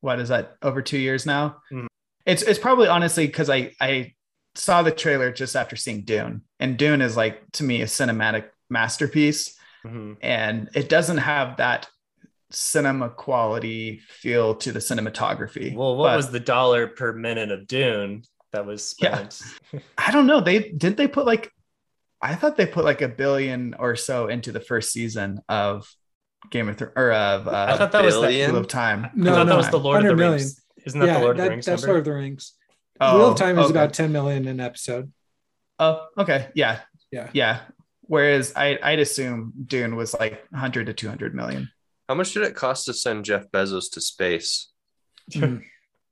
what 0.00 0.20
is 0.20 0.28
that 0.28 0.54
over 0.62 0.82
two 0.82 0.98
years 0.98 1.26
now? 1.26 1.56
Mhm. 1.72 1.86
It's 2.26 2.42
it's 2.42 2.58
probably 2.60 2.86
honestly 2.86 3.26
because 3.26 3.50
I 3.50 3.72
I 3.80 4.14
saw 4.54 4.82
the 4.82 4.92
trailer 4.92 5.32
just 5.32 5.56
after 5.56 5.74
seeing 5.76 6.04
Dune, 6.04 6.42
and 6.60 6.78
Dune 6.78 7.02
is 7.02 7.16
like 7.16 7.42
to 7.54 7.64
me 7.64 7.82
a 7.82 7.86
cinematic 7.86 8.50
masterpiece, 8.70 9.58
Mhm. 9.84 10.16
and 10.22 10.68
it 10.74 10.88
doesn't 10.88 11.18
have 11.18 11.56
that 11.56 11.88
cinema 12.50 13.10
quality 13.10 13.98
feel 14.08 14.54
to 14.54 14.70
the 14.70 14.78
cinematography. 14.78 15.74
Well, 15.74 15.96
what 15.96 16.10
But 16.10 16.16
was 16.16 16.30
the 16.30 16.38
dollar 16.40 16.86
per 16.86 17.12
minute 17.12 17.50
of 17.50 17.66
Dune 17.66 18.22
that 18.52 18.66
was 18.66 18.94
Yeah. 19.00 19.28
I 19.98 20.10
don't 20.10 20.26
know. 20.26 20.40
They 20.40 20.70
didn't 20.70 20.96
they 20.96 21.08
put 21.08 21.26
like 21.26 21.50
I 22.22 22.34
thought 22.34 22.56
they 22.56 22.66
put 22.66 22.84
like 22.84 23.02
a 23.02 23.08
billion 23.08 23.74
or 23.78 23.96
so 23.96 24.28
into 24.28 24.52
the 24.52 24.60
first 24.60 24.92
season 24.92 25.40
of 25.48 25.88
Game 26.50 26.68
of 26.68 26.78
Thrones 26.78 26.92
or 26.96 27.12
of 27.12 27.48
uh, 27.48 27.66
I 27.70 27.76
thought 27.76 27.92
that 27.92 28.04
was 28.04 28.14
the, 28.14 28.22
billion? 28.22 28.52
Wheel 28.52 28.60
of 28.60 28.68
Time. 28.68 29.10
No, 29.14 29.36
no, 29.36 29.44
that 29.44 29.56
was 29.56 29.70
the 29.70 29.78
Lord 29.78 29.98
of 29.98 30.04
the 30.04 30.08
100 30.10 30.16
million. 30.16 30.32
Rings. 30.38 30.62
Isn't 30.84 31.00
that 31.00 31.06
yeah 31.06 31.14
the 31.14 31.20
Lord 31.20 31.38
of 31.38 31.44
the 31.44 31.50
Rings 31.50 31.66
that's 31.66 31.82
number? 31.82 31.92
Lord 31.94 31.98
of 32.00 32.04
the 32.04 32.12
Rings 32.12 32.52
Oh, 33.00 33.18
Wheel 33.18 33.30
of 33.32 33.38
Time 33.38 33.58
is 33.58 33.66
okay. 33.66 33.70
about 33.72 33.92
10 33.92 34.12
million 34.12 34.46
an 34.48 34.60
episode 34.60 35.12
Oh, 35.78 36.06
okay. 36.16 36.48
Yeah. 36.54 36.80
Yeah. 37.10 37.28
Yeah. 37.32 37.60
Whereas 38.02 38.52
I, 38.56 38.78
I'd 38.82 39.00
assume 39.00 39.52
Dune 39.66 39.96
was 39.96 40.14
like 40.14 40.44
100 40.50 40.86
to 40.86 40.94
200 40.94 41.34
million. 41.34 41.70
How 42.08 42.14
much 42.14 42.32
did 42.32 42.44
it 42.44 42.54
cost 42.54 42.86
to 42.86 42.94
send 42.94 43.24
Jeff 43.24 43.50
Bezos 43.50 43.90
to 43.92 44.00
space? 44.00 44.72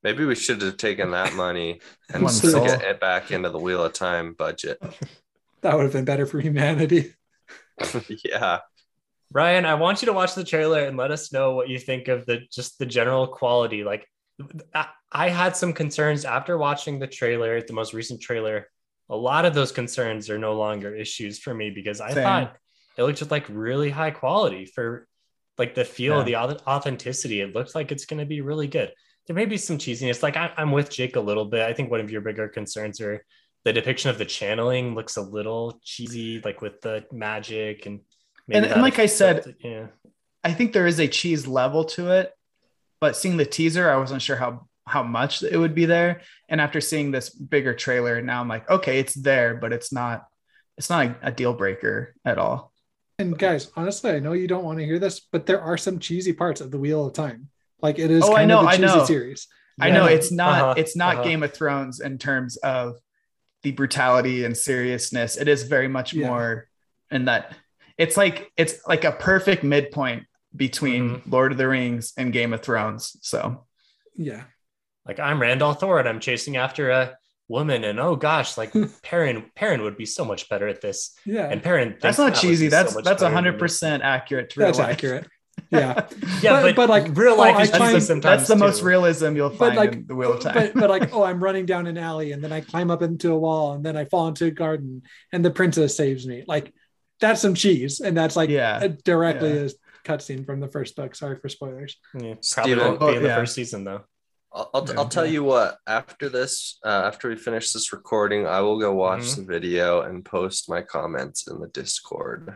Maybe 0.05 0.23
we 0.23 0.35
should 0.35 0.61
have 0.61 0.77
taken 0.77 1.09
that 1.11 1.33
money 1.33 1.81
and 2.13 2.21
One 2.21 2.31
stuck 2.31 2.69
it 2.69 2.81
it 2.83 2.99
back 2.99 3.31
into 3.31 3.49
the 3.49 3.57
Wheel 3.57 3.83
of 3.83 3.93
Time 3.93 4.33
budget. 4.33 4.77
that 5.61 5.75
would 5.75 5.81
have 5.81 5.93
been 5.93 6.05
better 6.05 6.27
for 6.27 6.39
humanity 6.39 7.13
yeah. 8.23 8.59
Ryan, 9.33 9.65
I 9.65 9.73
want 9.73 10.03
you 10.03 10.05
to 10.05 10.13
watch 10.13 10.35
the 10.35 10.43
trailer 10.43 10.85
and 10.85 10.95
let 10.95 11.09
us 11.09 11.33
know 11.33 11.55
what 11.55 11.69
you 11.69 11.79
think 11.79 12.07
of 12.07 12.27
the 12.27 12.41
just 12.51 12.77
the 12.77 12.85
general 12.85 13.25
quality. 13.25 13.83
Like, 13.83 14.07
I, 14.75 14.89
I 15.11 15.29
had 15.29 15.55
some 15.55 15.73
concerns 15.73 16.23
after 16.23 16.55
watching 16.55 16.99
the 16.99 17.07
trailer, 17.07 17.59
the 17.61 17.73
most 17.73 17.93
recent 17.95 18.21
trailer. 18.21 18.67
A 19.09 19.15
lot 19.15 19.43
of 19.45 19.55
those 19.55 19.71
concerns 19.71 20.29
are 20.29 20.37
no 20.37 20.53
longer 20.53 20.95
issues 20.95 21.39
for 21.39 21.53
me 21.53 21.71
because 21.71 21.99
I 21.99 22.13
Same. 22.13 22.23
thought 22.23 22.55
it 22.95 23.03
looked 23.03 23.17
just 23.17 23.31
like 23.31 23.45
really 23.49 23.89
high 23.89 24.11
quality 24.11 24.65
for 24.65 25.07
like 25.57 25.73
the 25.73 25.83
feel, 25.83 26.19
Yeah. 26.19 26.45
the 26.45 26.61
authenticity. 26.67 27.41
It 27.41 27.55
looks 27.55 27.73
like 27.73 27.91
it's 27.91 28.05
going 28.05 28.19
to 28.19 28.25
be 28.27 28.41
really 28.41 28.67
good. 28.67 28.93
There 29.27 29.35
may 29.35 29.45
be 29.45 29.57
some 29.57 29.77
cheesiness. 29.77 30.21
Like 30.21 30.37
I, 30.37 30.51
I'm 30.57 30.71
with 30.71 30.89
Jake 30.89 31.15
a 31.15 31.19
little 31.19 31.45
bit. 31.45 31.61
I 31.61 31.73
think 31.73 31.89
one 31.91 31.99
of 31.99 32.11
your 32.11 32.21
bigger 32.21 32.47
concerns 32.47 33.01
are 33.01 33.23
the 33.63 33.73
depiction 33.73 34.09
of 34.11 34.17
the 34.17 34.25
channeling 34.25 34.93
looks 34.93 35.17
a 35.17 35.21
little 35.21 35.79
cheesy, 35.83 36.41
like 36.43 36.61
with 36.61 36.81
the 36.81 37.05
magic 37.11 37.85
and. 37.85 38.01
maybe 38.47 38.65
And- 38.65 38.73
and 38.73 38.81
like 38.81 38.99
I 38.99 39.07
said, 39.07 39.39
affected- 39.39 39.55
yeah, 39.63 39.87
I 40.43 40.53
think 40.53 40.73
there 40.73 40.85
is 40.85 40.99
a 40.99 41.07
cheese 41.07 41.47
level 41.47 41.85
to 41.85 42.11
it, 42.11 42.31
but 43.01 43.15
seeing 43.15 43.37
the 43.37 43.45
teaser, 43.45 43.89
I 43.89 43.97
wasn't 43.97 44.21
sure 44.21 44.35
how 44.35 44.67
how 44.87 45.01
much 45.01 45.41
it 45.41 45.57
would 45.57 45.73
be 45.73 45.85
there. 45.85 46.21
And 46.47 46.61
after 46.61 46.79
seeing 46.79 47.09
this 47.09 47.31
bigger 47.31 47.73
trailer, 47.73 48.21
now 48.21 48.39
I'm 48.41 48.47
like, 48.47 48.69
okay, 48.69 48.99
it's 48.99 49.15
there, 49.15 49.55
but 49.55 49.73
it's 49.73 49.91
not 49.91 50.27
it's 50.77 50.91
not 50.91 51.07
a, 51.07 51.15
a 51.23 51.31
deal 51.31 51.53
breaker 51.55 52.13
at 52.23 52.37
all. 52.37 52.71
And 53.17 53.35
guys, 53.39 53.71
honestly, 53.75 54.11
I 54.11 54.19
know 54.19 54.33
you 54.33 54.47
don't 54.47 54.63
want 54.65 54.77
to 54.77 54.85
hear 54.85 54.99
this, 54.99 55.21
but 55.31 55.47
there 55.47 55.61
are 55.61 55.77
some 55.77 55.97
cheesy 55.97 56.33
parts 56.33 56.61
of 56.61 56.69
the 56.69 56.77
Wheel 56.77 57.07
of 57.07 57.13
Time. 57.13 57.49
Like 57.85 57.99
it 57.99 58.11
is 58.11 58.23
Oh, 58.23 58.35
I 58.35 58.45
know, 58.45 58.59
of 58.59 58.65
a 58.65 58.69
I 58.69 58.77
cheesy 58.77 58.85
know. 58.97 59.05
series. 59.05 59.47
I 59.79 59.89
know 59.91 60.05
it's 60.05 60.31
not 60.31 60.61
Uh-huh, 60.61 60.73
it's 60.77 60.95
not 60.95 61.15
uh-huh. 61.15 61.23
Game 61.23 61.43
of 61.43 61.53
Thrones 61.53 61.99
in 61.99 62.17
terms 62.17 62.57
of 62.57 62.95
the 63.63 63.71
brutality 63.71 64.45
and 64.45 64.55
seriousness. 64.55 65.37
It 65.37 65.47
is 65.47 65.63
very 65.63 65.87
much 65.87 66.13
Yeah. 66.13 66.27
more 66.27 66.67
in 67.11 67.25
that 67.25 67.53
it's 67.97 68.17
like 68.17 68.51
it's 68.57 68.75
like 68.87 69.03
a 69.05 69.11
perfect 69.11 69.63
midpoint 69.63 70.23
between 70.55 71.03
Mm-hmm. 71.09 71.29
Lord 71.31 71.51
of 71.51 71.57
the 71.57 71.67
Rings 71.67 72.13
and 72.17 72.33
Game 72.33 72.53
of 72.53 72.61
Thrones. 72.61 73.15
So 73.21 73.65
Yeah. 74.15 74.43
like 75.07 75.19
I'm 75.19 75.39
Rand 75.41 75.61
al'Thor 75.61 75.99
and 75.99 76.07
I'm 76.09 76.19
chasing 76.19 76.57
after 76.57 76.89
a 76.89 77.17
woman, 77.47 77.83
and 77.83 77.99
oh 77.99 78.15
gosh, 78.15 78.57
like 78.57 78.71
Perrin, 79.03 79.51
Perrin 79.55 79.83
would 79.83 79.97
be 79.97 80.05
so 80.07 80.25
much 80.25 80.49
better 80.49 80.67
at 80.67 80.81
this. 80.81 81.15
Yeah. 81.25 81.47
And 81.51 81.61
Perrin, 81.61 81.95
that's 82.01 82.17
not 82.17 82.23
Mat 82.31 82.33
would 82.33 82.41
cheesy. 82.41 82.65
be 82.65 82.69
so 82.71 82.75
That's 82.77 82.93
that's 82.95 83.21
better 83.21 83.33
hundred 83.33 83.59
percent 83.59 84.01
accurate 84.03 84.49
to 84.51 84.59
real 84.59 84.67
That's 84.69 84.79
life. 84.79 84.93
accurate. 84.93 85.27
Yeah. 85.71 86.07
Yeah, 86.41 86.61
But- 86.61 86.75
but, 86.75 86.75
but, 86.75 86.89
like, 86.89 87.17
real 87.17 87.37
life 87.37 87.55
oh, 87.57 87.61
is 87.61 87.71
I 87.71 87.79
cheesy 87.93 87.99
sometimes. 88.05 88.41
That's 88.41 88.47
the 88.49 88.55
most 88.55 88.81
realism 88.83 89.35
you'll 89.35 89.49
But 89.49 89.57
find 89.57 89.75
like, 89.75 89.93
in 89.93 90.07
the 90.07 90.15
Wheel 90.15 90.33
of 90.33 90.41
Time. 90.41 90.53
but, 90.53 90.73
but 90.73 90.89
like, 90.89 91.13
oh, 91.13 91.23
I'm 91.23 91.43
running 91.43 91.65
down 91.65 91.87
an 91.87 91.97
alley 91.97 92.33
and 92.33 92.43
then 92.43 92.51
I 92.51 92.61
climb 92.61 92.91
up 92.91 93.01
into 93.01 93.31
a 93.31 93.37
wall 93.39 93.73
and 93.73 93.83
then 93.83 93.97
I 93.97 94.05
fall 94.05 94.27
into 94.27 94.45
a 94.45 94.51
garden 94.51 95.01
and 95.31 95.43
the 95.43 95.51
princess 95.51 95.95
saves 95.95 96.27
me. 96.27 96.43
Like, 96.47 96.73
that's 97.21 97.41
some 97.41 97.55
cheese, 97.55 98.01
and 98.01 98.15
that's 98.15 98.35
like 98.35 98.49
Yeah. 98.49 98.83
a, 98.83 98.89
directly 98.89 99.53
Yeah. 99.53 99.69
a 99.69 100.07
cutscene 100.07 100.45
from 100.45 100.59
the 100.59 100.67
first 100.67 100.95
book. 100.97 101.15
Sorry 101.15 101.37
for 101.39 101.47
spoilers. 101.49 101.95
Yeah, 102.13 102.35
probably 102.51 102.75
won't 102.75 102.99
be 102.99 103.05
Oh, 103.05 103.09
in 103.15 103.23
the 103.23 103.29
yeah. 103.29 103.35
first 103.37 103.55
season 103.55 103.85
though. 103.85 104.01
I'll, 104.53 104.69
I'll, 104.73 104.85
Yeah. 104.87 104.93
I'll 104.97 105.07
tell 105.09 105.25
you 105.25 105.43
what, 105.43 105.77
after 105.87 106.27
this, 106.29 106.77
uh, 106.85 107.03
after 107.05 107.29
we 107.29 107.37
finish 107.37 107.71
this 107.71 107.91
recording, 107.93 108.45
I 108.45 108.61
will 108.61 108.79
go 108.79 108.93
watch 108.93 109.21
Mhm. 109.21 109.35
the 109.37 109.43
video 109.43 110.01
and 110.01 110.23
post 110.25 110.69
my 110.69 110.81
comments 110.81 111.47
in 111.47 111.59
the 111.59 111.67
Discord. 111.67 112.55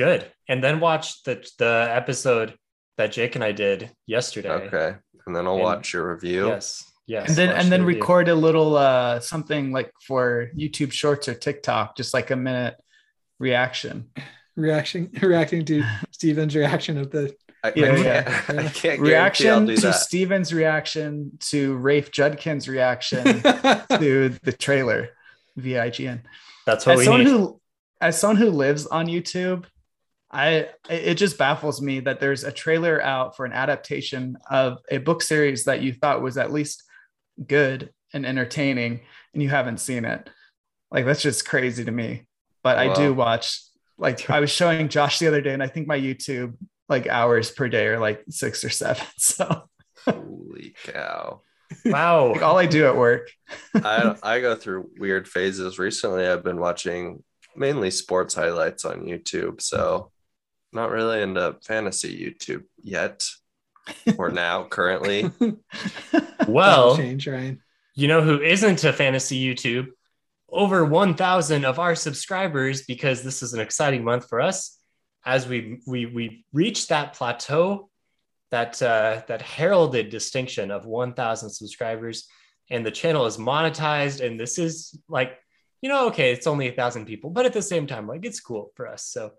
Good. 0.00 0.30
And 0.48 0.62
then 0.64 0.80
watch 0.80 1.22
the 1.24 1.34
the 1.58 1.88
episode 1.90 2.54
that 2.96 3.12
Jake 3.12 3.34
and 3.34 3.44
I 3.44 3.52
did 3.52 3.90
yesterday. 4.06 4.48
Okay. 4.50 4.96
And 5.26 5.34
then 5.36 5.46
I'll 5.46 5.54
And- 5.54 5.62
watch 5.62 5.92
your 5.92 6.12
review. 6.14 6.48
Yes. 6.48 6.84
Yes. 7.06 7.28
and 7.28 7.36
then 7.36 7.48
and 7.50 7.72
then 7.72 7.80
the 7.80 7.86
review. 7.86 8.02
record 8.02 8.28
a 8.28 8.34
little 8.34 8.76
uh 8.76 9.18
something 9.20 9.72
like 9.72 9.90
for 10.06 10.50
YouTube 10.56 10.92
Shorts 10.92 11.28
or 11.28 11.34
TikTok, 11.34 11.96
just 11.96 12.14
like 12.14 12.30
a 12.30 12.36
minute 12.36 12.76
reaction. 13.38 14.10
Reaction, 14.56 15.10
reacting 15.22 15.64
to 15.66 15.82
Steven's 16.12 16.54
reaction 16.56 16.98
of 16.98 17.10
the. 17.10 17.34
I, 17.62 17.72
Yeah, 17.76 17.86
I 17.92 17.96
yeah. 17.98 18.22
can't, 18.22 18.58
I 18.58 18.62
can't 18.68 18.72
guarantee 18.72 18.88
I'll 18.88 19.02
reaction 19.04 19.66
do 19.66 19.76
to 19.76 19.82
that. 19.82 19.92
Steven's 19.94 20.52
reaction 20.54 21.32
to 21.50 21.76
Rafe 21.76 22.10
Judkins' 22.10 22.68
reaction 22.68 23.24
to 23.42 24.28
the 24.42 24.54
trailer 24.58 25.10
via 25.56 25.84
IGN. 25.90 26.22
That's 26.66 26.86
what 26.86 26.92
As 26.94 26.98
we 27.00 27.04
someone 27.04 27.24
need. 27.24 27.30
who 27.30 27.60
as 28.00 28.18
someone 28.18 28.36
who 28.38 28.50
lives 28.50 28.86
on 28.86 29.06
YouTube, 29.06 29.64
I 30.32 30.68
it 30.88 31.14
just 31.14 31.38
baffles 31.38 31.82
me 31.82 32.00
that 32.00 32.20
there's 32.20 32.44
a 32.44 32.52
trailer 32.52 33.02
out 33.02 33.36
for 33.36 33.44
an 33.44 33.52
adaptation 33.52 34.36
of 34.48 34.78
a 34.90 34.98
book 34.98 35.22
series 35.22 35.64
that 35.64 35.82
you 35.82 35.92
thought 35.92 36.22
was 36.22 36.36
at 36.38 36.52
least 36.52 36.84
good 37.46 37.90
and 38.12 38.24
entertaining 38.24 39.00
and 39.34 39.42
you 39.42 39.48
haven't 39.48 39.78
seen 39.80 40.04
it. 40.04 40.30
Like 40.90 41.04
that's 41.04 41.22
just 41.22 41.48
crazy 41.48 41.84
to 41.84 41.90
me. 41.90 42.26
But 42.62 42.78
I 42.78 42.92
do 42.92 43.14
watch 43.14 43.60
like 43.98 44.30
I 44.30 44.40
was 44.40 44.50
showing 44.50 44.88
Josh 44.88 45.18
the 45.18 45.28
other 45.28 45.40
day 45.40 45.52
and 45.52 45.62
I 45.62 45.66
think 45.66 45.86
my 45.86 45.98
YouTube 45.98 46.54
like 46.88 47.06
hours 47.06 47.50
per 47.50 47.68
day 47.68 47.86
are 47.86 47.98
like 47.98 48.24
6 48.28 48.64
or 48.64 48.70
7. 48.70 49.04
So 49.18 49.64
Holy 50.04 50.74
cow. 50.84 51.42
wow. 51.84 52.32
like 52.32 52.42
all 52.42 52.58
I 52.58 52.66
do 52.66 52.86
at 52.86 52.96
work. 52.96 53.30
I 53.74 54.16
I 54.22 54.40
go 54.40 54.54
through 54.54 54.90
weird 54.98 55.28
phases. 55.28 55.78
Recently, 55.78 56.26
I've 56.26 56.44
been 56.44 56.58
watching 56.58 57.22
mainly 57.56 57.90
sports 57.90 58.34
highlights 58.34 58.84
on 58.84 59.02
YouTube. 59.02 59.60
So, 59.60 60.10
not 60.72 60.90
really 60.90 61.22
into 61.22 61.56
fantasy 61.62 62.24
YouTube 62.24 62.64
yet, 62.82 63.26
or 64.18 64.30
now 64.30 64.64
currently. 64.64 65.30
Well, 66.46 66.96
change, 66.96 67.26
Ryan. 67.26 67.62
you 67.94 68.08
know 68.08 68.22
who 68.22 68.40
isn't 68.40 68.84
a 68.84 68.92
fantasy 68.92 69.42
YouTube? 69.42 69.88
Over 70.48 70.84
1,000 70.84 71.64
of 71.64 71.78
our 71.78 71.94
subscribers, 71.94 72.82
because 72.82 73.22
this 73.22 73.42
is 73.42 73.54
an 73.54 73.60
exciting 73.60 74.02
month 74.02 74.28
for 74.28 74.40
us, 74.40 74.78
as 75.24 75.46
we 75.46 75.80
we 75.86 76.06
we 76.06 76.44
reach 76.52 76.88
that 76.88 77.12
plateau, 77.12 77.90
that 78.50 78.80
uh, 78.82 79.22
that 79.28 79.42
heralded 79.42 80.10
distinction 80.10 80.70
of 80.70 80.86
1,000 80.86 81.50
subscribers, 81.50 82.26
and 82.70 82.84
the 82.84 82.90
channel 82.90 83.26
is 83.26 83.36
monetized. 83.36 84.24
And 84.24 84.38
this 84.38 84.58
is 84.58 84.98
like, 85.08 85.38
you 85.82 85.88
know, 85.88 86.08
okay, 86.08 86.32
it's 86.32 86.46
only 86.46 86.68
a 86.68 86.72
thousand 86.72 87.06
people, 87.06 87.30
but 87.30 87.46
at 87.46 87.52
the 87.52 87.62
same 87.62 87.86
time, 87.86 88.06
like 88.06 88.24
it's 88.24 88.40
cool 88.40 88.72
for 88.74 88.88
us. 88.88 89.04
So, 89.06 89.32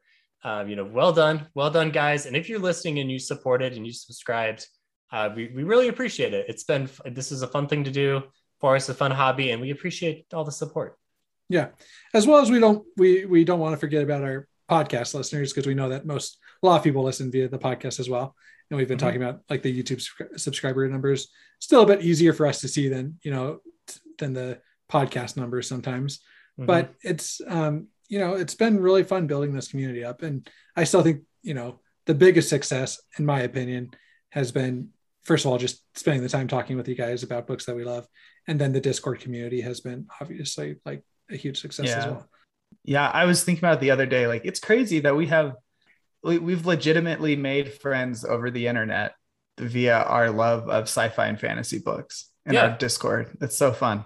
um, 0.44 0.68
you 0.70 0.76
know, 0.76 0.86
well 0.86 1.14
done, 1.14 1.48
well 1.54 1.70
done, 1.70 1.92
guys. 1.92 2.26
And 2.26 2.36
if 2.36 2.50
you're 2.50 2.60
listening 2.60 3.00
and 3.00 3.12
you 3.12 3.20
supported 3.20 3.74
and 3.74 3.86
you 3.86 3.94
subscribed, 3.94 4.66
uh, 5.12 5.30
we, 5.36 5.52
we 5.56 5.64
really 5.64 5.88
appreciate 5.90 6.34
it. 6.34 6.46
It's 6.50 6.64
been 6.64 6.90
this 7.06 7.32
is 7.32 7.42
a 7.42 7.48
fun 7.48 7.68
thing 7.68 7.84
to 7.84 7.92
do 7.92 8.24
for 8.60 8.76
us, 8.76 8.90
a 8.90 8.94
fun 8.94 9.12
hobby, 9.12 9.52
and 9.52 9.62
we 9.62 9.72
appreciate 9.72 10.26
all 10.34 10.44
the 10.44 10.52
support. 10.52 10.98
Yeah, 11.50 11.70
as 12.14 12.26
well 12.26 12.42
as 12.42 12.50
we 12.50 12.60
don't 12.60 12.86
we 12.98 13.26
we 13.26 13.44
don't 13.44 13.60
want 13.60 13.74
to 13.74 13.78
forget 13.80 14.04
about 14.04 14.24
our 14.24 14.48
podcast 14.70 15.14
listeners 15.14 15.52
because 15.52 15.68
we 15.68 15.74
know 15.74 15.90
that 15.90 16.06
most 16.06 16.38
a 16.64 16.66
lot 16.66 16.78
of 16.78 16.84
people 16.84 17.04
listen 17.04 17.30
via 17.30 17.50
the 17.50 17.60
podcast 17.60 18.00
as 18.00 18.10
well, 18.10 18.36
and 18.70 18.78
we've 18.78 18.88
been 18.88 18.98
Mhm. 18.98 19.02
talking 19.02 19.22
about 19.22 19.42
like 19.50 19.62
the 19.62 19.84
YouTube 19.84 20.02
subscriber 20.38 20.88
numbers. 20.88 21.28
Still 21.60 21.82
a 21.82 21.86
bit 21.86 22.02
easier 22.04 22.32
for 22.32 22.48
us 22.48 22.62
to 22.62 22.68
see 22.70 22.88
than 22.88 23.20
you 23.22 23.32
know 23.32 23.60
than 24.18 24.34
the 24.34 24.60
podcast 24.90 25.36
numbers 25.38 25.68
sometimes, 25.68 26.20
Mm-hmm. 26.60 26.66
but 26.68 26.94
it's 27.02 27.42
um 27.48 27.88
you 28.12 28.20
know 28.20 28.32
it's 28.42 28.56
been 28.64 28.80
really 28.88 29.04
fun 29.04 29.26
building 29.26 29.54
this 29.54 29.70
community 29.72 30.04
up, 30.04 30.22
and 30.22 30.48
I 30.76 30.84
still 30.84 31.02
think 31.02 31.22
you 31.42 31.56
know 31.56 31.80
the 32.06 32.14
biggest 32.14 32.50
success 32.50 33.00
in 33.18 33.26
my 33.26 33.40
opinion 33.42 33.90
has 34.30 34.52
been 34.52 34.90
first 35.24 35.46
of 35.46 35.52
all 35.52 35.58
just 35.58 35.82
spending 35.96 36.22
the 36.24 36.30
time 36.36 36.48
talking 36.48 36.76
with 36.78 36.88
you 36.88 36.96
guys 36.96 37.24
about 37.24 37.48
books 37.48 37.66
that 37.66 37.76
we 37.76 37.84
love 37.84 38.08
and 38.48 38.60
then 38.60 38.72
the 38.74 38.82
discord 38.82 39.20
community 39.20 39.62
has 39.62 39.80
been 39.82 40.08
obviously 40.20 40.78
like 40.86 41.04
a 41.30 41.36
huge 41.36 41.60
success 41.62 41.90
as 41.90 42.06
well 42.06 42.28
Yeah, 42.84 43.08
I 43.08 43.26
was 43.26 43.44
thinking 43.44 43.62
about 43.64 43.78
it 43.78 43.82
the 43.82 43.92
other 43.92 44.08
day. 44.08 44.26
Like, 44.28 44.44
it's 44.46 44.60
crazy 44.60 45.00
that 45.02 45.16
we 45.16 45.28
have, 45.28 45.54
we, 46.24 46.40
we've 46.40 46.66
legitimately 46.66 47.36
made 47.36 47.74
friends 47.74 48.26
over 48.26 48.50
the 48.50 48.66
internet 48.68 49.14
via 49.60 49.98
our 50.16 50.32
love 50.32 50.70
of 50.70 50.84
sci-fi 50.84 51.28
and 51.28 51.40
fantasy 51.40 51.80
books 51.80 52.32
and 52.46 52.56
Yeah. 52.56 52.68
our 52.68 52.78
Discord. 52.78 53.38
It's 53.42 53.58
so 53.58 53.72
fun. 53.74 54.06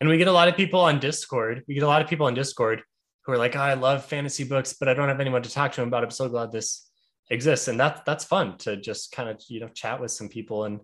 And 0.00 0.08
we 0.08 0.18
get 0.18 0.28
a 0.28 0.32
lot 0.40 0.48
of 0.48 0.56
people 0.56 0.80
on 0.80 1.00
Discord. 1.00 1.64
We 1.66 1.74
get 1.74 1.82
a 1.82 1.88
lot 1.94 2.02
of 2.02 2.08
people 2.08 2.26
on 2.26 2.34
Discord 2.34 2.82
who 3.26 3.32
are 3.32 3.38
like, 3.38 3.56
oh, 3.56 3.60
I 3.60 3.74
love 3.74 4.04
fantasy 4.04 4.44
books, 4.44 4.72
but 4.78 4.88
I 4.88 4.94
don't 4.94 5.08
have 5.08 5.20
anyone 5.20 5.42
to 5.42 5.50
talk 5.50 5.72
to 5.72 5.82
about. 5.82 6.04
I'm 6.04 6.10
so 6.10 6.28
glad 6.28 6.52
this 6.52 6.88
exists. 7.28 7.66
And 7.66 7.78
that's 7.78 8.00
that's 8.06 8.24
fun 8.24 8.56
to 8.58 8.76
just 8.76 9.10
kind 9.10 9.28
of, 9.28 9.42
you 9.48 9.60
know, 9.60 9.68
chat 9.68 10.00
with 10.00 10.12
some 10.12 10.28
people. 10.28 10.64
And 10.64 10.80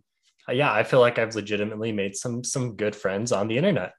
uh, 0.49 0.52
yeah, 0.52 0.72
I 0.72 0.82
feel 0.82 1.00
like 1.00 1.18
I've 1.18 1.37
legitimately 1.37 1.92
made 1.92 2.16
some 2.16 2.42
some 2.42 2.75
good 2.75 2.96
friends 2.96 3.30
on 3.30 3.46
the 3.46 3.56
internet. 3.56 3.92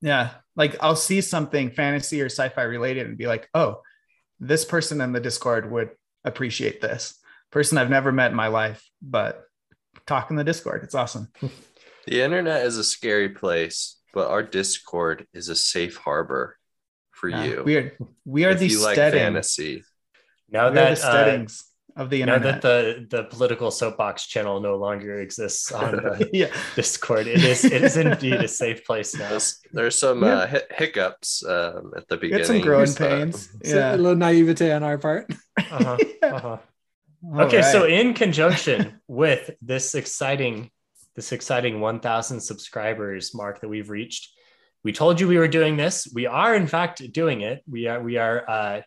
Yeah, 0.00 0.30
like 0.56 0.76
I'll 0.80 0.96
see 0.96 1.20
something 1.20 1.70
fantasy 1.70 2.22
or 2.22 2.26
sci-fi 2.26 2.62
related 2.62 3.06
and 3.06 3.18
be 3.18 3.26
like, 3.26 3.48
oh, 3.52 3.82
this 4.38 4.64
person 4.64 5.00
in 5.00 5.12
the 5.12 5.20
Discord 5.20 5.70
would 5.70 5.90
appreciate 6.24 6.80
this 6.80 7.18
person 7.50 7.78
I've 7.78 7.90
never 7.90 8.10
met 8.10 8.30
in 8.30 8.36
my 8.36 8.48
life, 8.48 8.88
but 9.00 9.44
talk 10.06 10.30
in 10.30 10.36
the 10.36 10.44
Discord. 10.44 10.82
It's 10.82 10.94
awesome. 10.94 11.28
The 12.04 12.20
internet 12.20 12.66
is 12.66 12.78
a 12.78 12.82
scary 12.82 13.28
place, 13.28 14.00
but 14.12 14.28
our 14.28 14.42
Discord 14.42 15.24
is 15.32 15.48
a 15.48 15.54
safe 15.54 15.96
harbor 15.96 16.58
for 17.22 17.28
Yeah, 17.30 17.44
you. 17.44 17.62
we 17.64 17.76
are 17.76 17.96
we 18.26 18.44
are 18.44 18.50
if 18.50 18.58
the 18.58 18.66
you 18.66 18.82
like 18.82 18.94
steading. 18.98 19.20
fantasy. 19.22 19.84
Now 20.50 20.64
we 20.70 20.78
are 20.78 20.94
that 20.94 20.98
the 20.98 21.46
uh, 21.46 22.02
of 22.02 22.10
the 22.10 22.24
now 22.24 22.38
that 22.38 22.62
the 22.62 23.06
the 23.08 23.22
political 23.24 23.70
soapbox 23.70 24.26
channel 24.26 24.58
no 24.60 24.74
longer 24.76 25.20
exists 25.20 25.70
on 25.70 25.92
the 25.92 26.28
yeah, 26.42 26.50
Discord, 26.74 27.28
it 27.28 27.44
is 27.44 27.64
it 27.64 27.82
is 27.84 27.96
indeed 27.96 28.34
a 28.42 28.48
safe 28.48 28.84
place 28.84 29.14
now. 29.14 29.28
There's, 29.30 29.60
there's 29.72 29.94
some 29.96 30.22
Yeah. 30.24 30.34
uh, 30.34 30.46
hi- 30.48 30.68
hiccups 30.74 31.44
um, 31.46 31.92
at 31.96 32.08
the 32.08 32.16
beginning. 32.16 32.42
had 32.42 32.46
some 32.48 32.60
growing 32.60 32.90
but- 32.90 32.98
pains. 32.98 33.48
So 33.70 33.76
Yeah. 33.76 33.94
a 33.94 33.96
little 33.96 34.16
naivete 34.18 34.72
on 34.72 34.82
our 34.82 34.98
part 34.98 35.30
Uh-huh, 35.58 35.96
Yeah. 36.22 36.34
uh-huh. 36.36 36.58
All 37.24 37.40
okay 37.46 37.62
so 37.62 37.84
in 37.86 38.14
conjunction 38.14 38.98
with 39.06 39.42
this 39.62 39.94
exciting 39.94 40.72
this 41.14 41.30
exciting 41.30 41.78
1000 41.78 42.40
subscribers 42.40 43.30
mark 43.32 43.60
that 43.60 43.68
we've 43.68 43.90
reached 43.90 44.32
we 44.84 44.92
told 44.92 45.20
you 45.20 45.28
we 45.28 45.38
were 45.38 45.48
doing 45.48 45.76
this 45.76 46.08
we 46.14 46.26
are 46.26 46.54
in 46.54 46.66
fact 46.66 47.02
doing 47.12 47.40
it 47.40 47.62
we 47.66 47.86
are 47.86 48.02
we 48.02 48.16
are 48.16 48.48
uh 48.48 48.80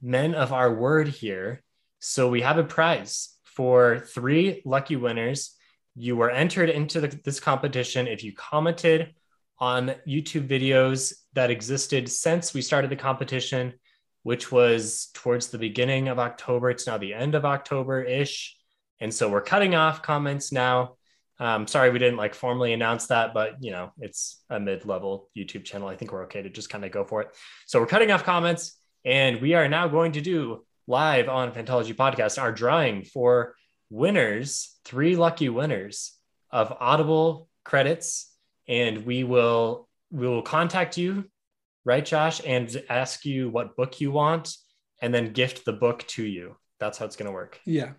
men 0.00 0.34
of 0.34 0.52
our 0.52 0.72
word 0.72 1.08
here. 1.08 1.62
So 2.00 2.28
we 2.28 2.42
have 2.42 2.58
a 2.58 2.64
prize 2.64 3.34
for 3.44 4.00
three 4.00 4.62
lucky 4.64 4.96
winners. 4.96 5.54
You 5.96 6.16
were 6.16 6.30
entered 6.30 6.70
into 6.70 7.00
the, 7.00 7.08
this 7.24 7.40
competition 7.40 8.06
if 8.06 8.22
you 8.22 8.32
commented 8.32 9.14
on 9.58 9.94
YouTube 10.06 10.46
videos 10.46 11.12
that 11.32 11.50
existed 11.50 12.08
since 12.08 12.54
we 12.54 12.62
started 12.62 12.90
the 12.90 12.96
competition, 12.96 13.74
which 14.22 14.52
was 14.52 15.08
towards 15.14 15.48
the 15.48 15.58
beginning 15.58 16.06
of 16.06 16.20
October. 16.20 16.70
It's 16.70 16.86
now 16.86 16.98
the 16.98 17.14
end 17.14 17.34
of 17.34 17.44
October 17.44 18.02
ish. 18.02 18.56
And 19.00 19.12
so 19.12 19.28
we're 19.28 19.40
cutting 19.40 19.74
off 19.74 20.02
comments 20.02 20.52
now. 20.52 20.97
Um, 21.40 21.66
sorry, 21.66 21.90
we 21.90 21.98
didn't 21.98 22.16
like 22.16 22.34
formally 22.34 22.72
announce 22.72 23.06
that, 23.08 23.32
but 23.32 23.62
you 23.62 23.70
know, 23.70 23.92
it's 24.00 24.42
a 24.50 24.58
mid-level 24.58 25.30
YouTube 25.36 25.64
channel. 25.64 25.88
I 25.88 25.96
think 25.96 26.12
we're 26.12 26.24
okay 26.24 26.42
to 26.42 26.50
just 26.50 26.70
kind 26.70 26.84
of 26.84 26.90
go 26.90 27.04
for 27.04 27.22
it. 27.22 27.28
So 27.66 27.78
we're 27.80 27.86
cutting 27.86 28.10
off 28.10 28.24
comments, 28.24 28.78
and 29.04 29.40
we 29.40 29.54
are 29.54 29.68
now 29.68 29.88
going 29.88 30.12
to 30.12 30.20
do 30.20 30.64
live 30.86 31.28
on 31.28 31.52
Phantology 31.52 31.94
Podcast 31.94 32.40
our 32.40 32.50
drawing 32.50 33.04
for 33.04 33.54
winners, 33.90 34.76
three 34.84 35.16
lucky 35.16 35.48
winners 35.48 36.12
of 36.50 36.76
Audible 36.80 37.48
credits, 37.64 38.32
and 38.66 39.06
we 39.06 39.24
will 39.24 39.88
we 40.10 40.26
will 40.26 40.42
contact 40.42 40.96
you, 40.96 41.24
right, 41.84 42.04
Josh, 42.04 42.40
and 42.44 42.82
ask 42.88 43.24
you 43.24 43.50
what 43.50 43.76
book 43.76 44.00
you 44.00 44.10
want, 44.10 44.56
and 45.00 45.14
then 45.14 45.32
gift 45.32 45.64
the 45.64 45.72
book 45.72 46.04
to 46.08 46.24
you. 46.24 46.56
That's 46.80 46.98
how 46.98 47.06
it's 47.06 47.16
going 47.16 47.26
to 47.26 47.32
work. 47.32 47.60
Yeah. 47.64 47.92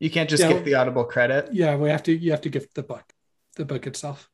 You 0.00 0.10
can't 0.10 0.30
just 0.30 0.42
Yeah. 0.42 0.52
get 0.52 0.64
the 0.64 0.74
Audible 0.74 1.04
credit. 1.04 1.50
Yeah. 1.52 1.76
We 1.76 1.88
have 1.90 2.02
to, 2.04 2.12
you 2.12 2.30
have 2.30 2.40
to 2.42 2.48
gift 2.50 2.74
the 2.74 2.82
book, 2.82 3.04
the 3.56 3.64
book 3.64 3.86
itself. 3.86 4.30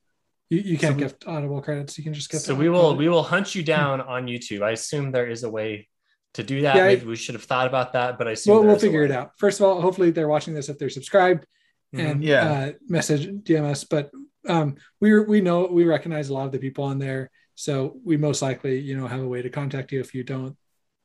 You, 0.50 0.58
you 0.60 0.76
can't 0.78 0.94
So- 0.94 0.98
gift 1.00 1.26
Audible 1.26 1.60
credits. 1.62 1.96
You 1.98 2.04
can 2.04 2.12
just 2.14 2.30
gift 2.30 2.44
So 2.44 2.52
the 2.54 2.58
we 2.60 2.68
will 2.68 2.90
book. 2.90 2.98
we 2.98 3.08
will 3.08 3.22
hunt 3.22 3.54
you 3.54 3.62
down 3.62 4.00
on 4.00 4.26
YouTube. 4.26 4.62
I 4.62 4.72
assume 4.72 5.10
there 5.10 5.26
is 5.28 5.42
a 5.42 5.50
way 5.50 5.88
to 6.34 6.42
do 6.42 6.62
that. 6.62 6.76
Yeah, 6.76 6.84
I- 6.84 7.04
we 7.04 7.16
should 7.16 7.34
have 7.34 7.44
thought 7.44 7.66
about 7.66 7.92
that, 7.94 8.18
but 8.18 8.28
I 8.28 8.32
assume 8.32 8.54
We'll, 8.56 8.64
we'll 8.64 8.78
figure 8.78 9.04
it 9.04 9.10
out. 9.10 9.32
First 9.38 9.60
of 9.60 9.66
all, 9.66 9.80
hopefully 9.80 10.10
they're 10.10 10.28
watching 10.28 10.52
this 10.52 10.68
if 10.68 10.78
they're 10.78 10.90
subscribed 10.90 11.46
Mhm. 11.94 12.10
and 12.10 12.24
Yeah. 12.24 12.44
uh, 12.52 12.72
message 12.88 13.26
DMS. 13.44 13.84
But 13.88 14.10
um, 14.46 14.76
we 15.00 15.18
we 15.20 15.40
know 15.40 15.66
we 15.66 15.84
recognize 15.84 16.28
a 16.28 16.34
lot 16.34 16.44
of 16.46 16.52
the 16.52 16.58
people 16.58 16.84
on 16.84 16.98
there, 16.98 17.30
so 17.54 17.98
we 18.04 18.18
most 18.18 18.42
likely 18.42 18.78
you 18.80 18.96
know 18.98 19.06
have 19.06 19.20
a 19.22 19.26
way 19.28 19.40
to 19.40 19.48
contact 19.48 19.92
you. 19.92 20.00
If 20.00 20.14
you 20.14 20.24
don't, 20.24 20.56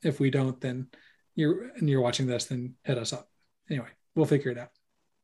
if 0.03 0.19
we 0.19 0.29
don't, 0.29 0.59
then 0.59 0.87
you're 1.35 1.69
and 1.77 1.89
you're 1.89 2.01
watching 2.01 2.27
this, 2.27 2.45
then 2.45 2.75
hit 2.83 2.97
us 2.97 3.13
up. 3.13 3.29
Anyway, 3.69 3.87
we'll 4.15 4.25
figure 4.25 4.51
it 4.51 4.57
out. 4.57 4.69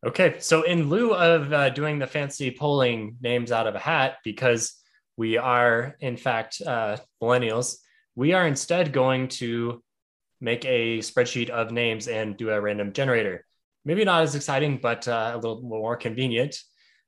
Okay, 0.06 0.36
so 0.40 0.62
in 0.62 0.90
lieu 0.90 1.14
of 1.14 1.52
uh, 1.52 1.70
doing 1.70 1.98
the 2.00 2.08
fancy 2.08 2.52
polling 2.52 3.18
names 3.22 3.52
out 3.52 3.66
of 3.68 3.76
a 3.76 3.80
hat, 3.80 4.18
because 4.24 4.76
we 5.18 5.38
are 5.38 5.96
in 6.00 6.18
fact 6.18 6.62
uh, 6.62 6.98
millennials, 7.22 7.78
we 8.16 8.34
are 8.34 8.46
instead 8.48 8.94
going 8.94 9.28
to 9.30 9.82
make 10.42 10.64
a 10.66 11.00
spreadsheet 11.00 11.50
of 11.50 11.72
names 11.72 12.08
and 12.08 12.38
do 12.38 12.50
a 12.50 12.62
random 12.62 12.94
generator. 12.94 13.46
Maybe 13.84 14.04
not 14.06 14.24
as 14.24 14.36
exciting, 14.36 14.80
but 14.82 15.08
uh, 15.08 15.32
a 15.34 15.38
little 15.38 15.62
more 15.62 15.96
convenient. 15.96 16.56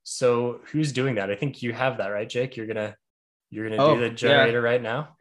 So 0.03 0.61
who's 0.71 0.91
doing 0.91 1.15
that? 1.15 1.29
I 1.29 1.35
think 1.35 1.61
you 1.61 1.73
have 1.73 1.97
that, 1.97 2.07
right, 2.07 2.29
Jake? 2.29 2.55
You're 2.55 2.67
gonna 2.67 2.95
you're 3.49 3.69
gonna 3.69 3.83
Oh, 3.83 3.95
do 3.95 4.01
the 4.01 4.07
yeah. 4.09 4.15
generator 4.15 4.61
right 4.61 4.81
now. 4.81 5.17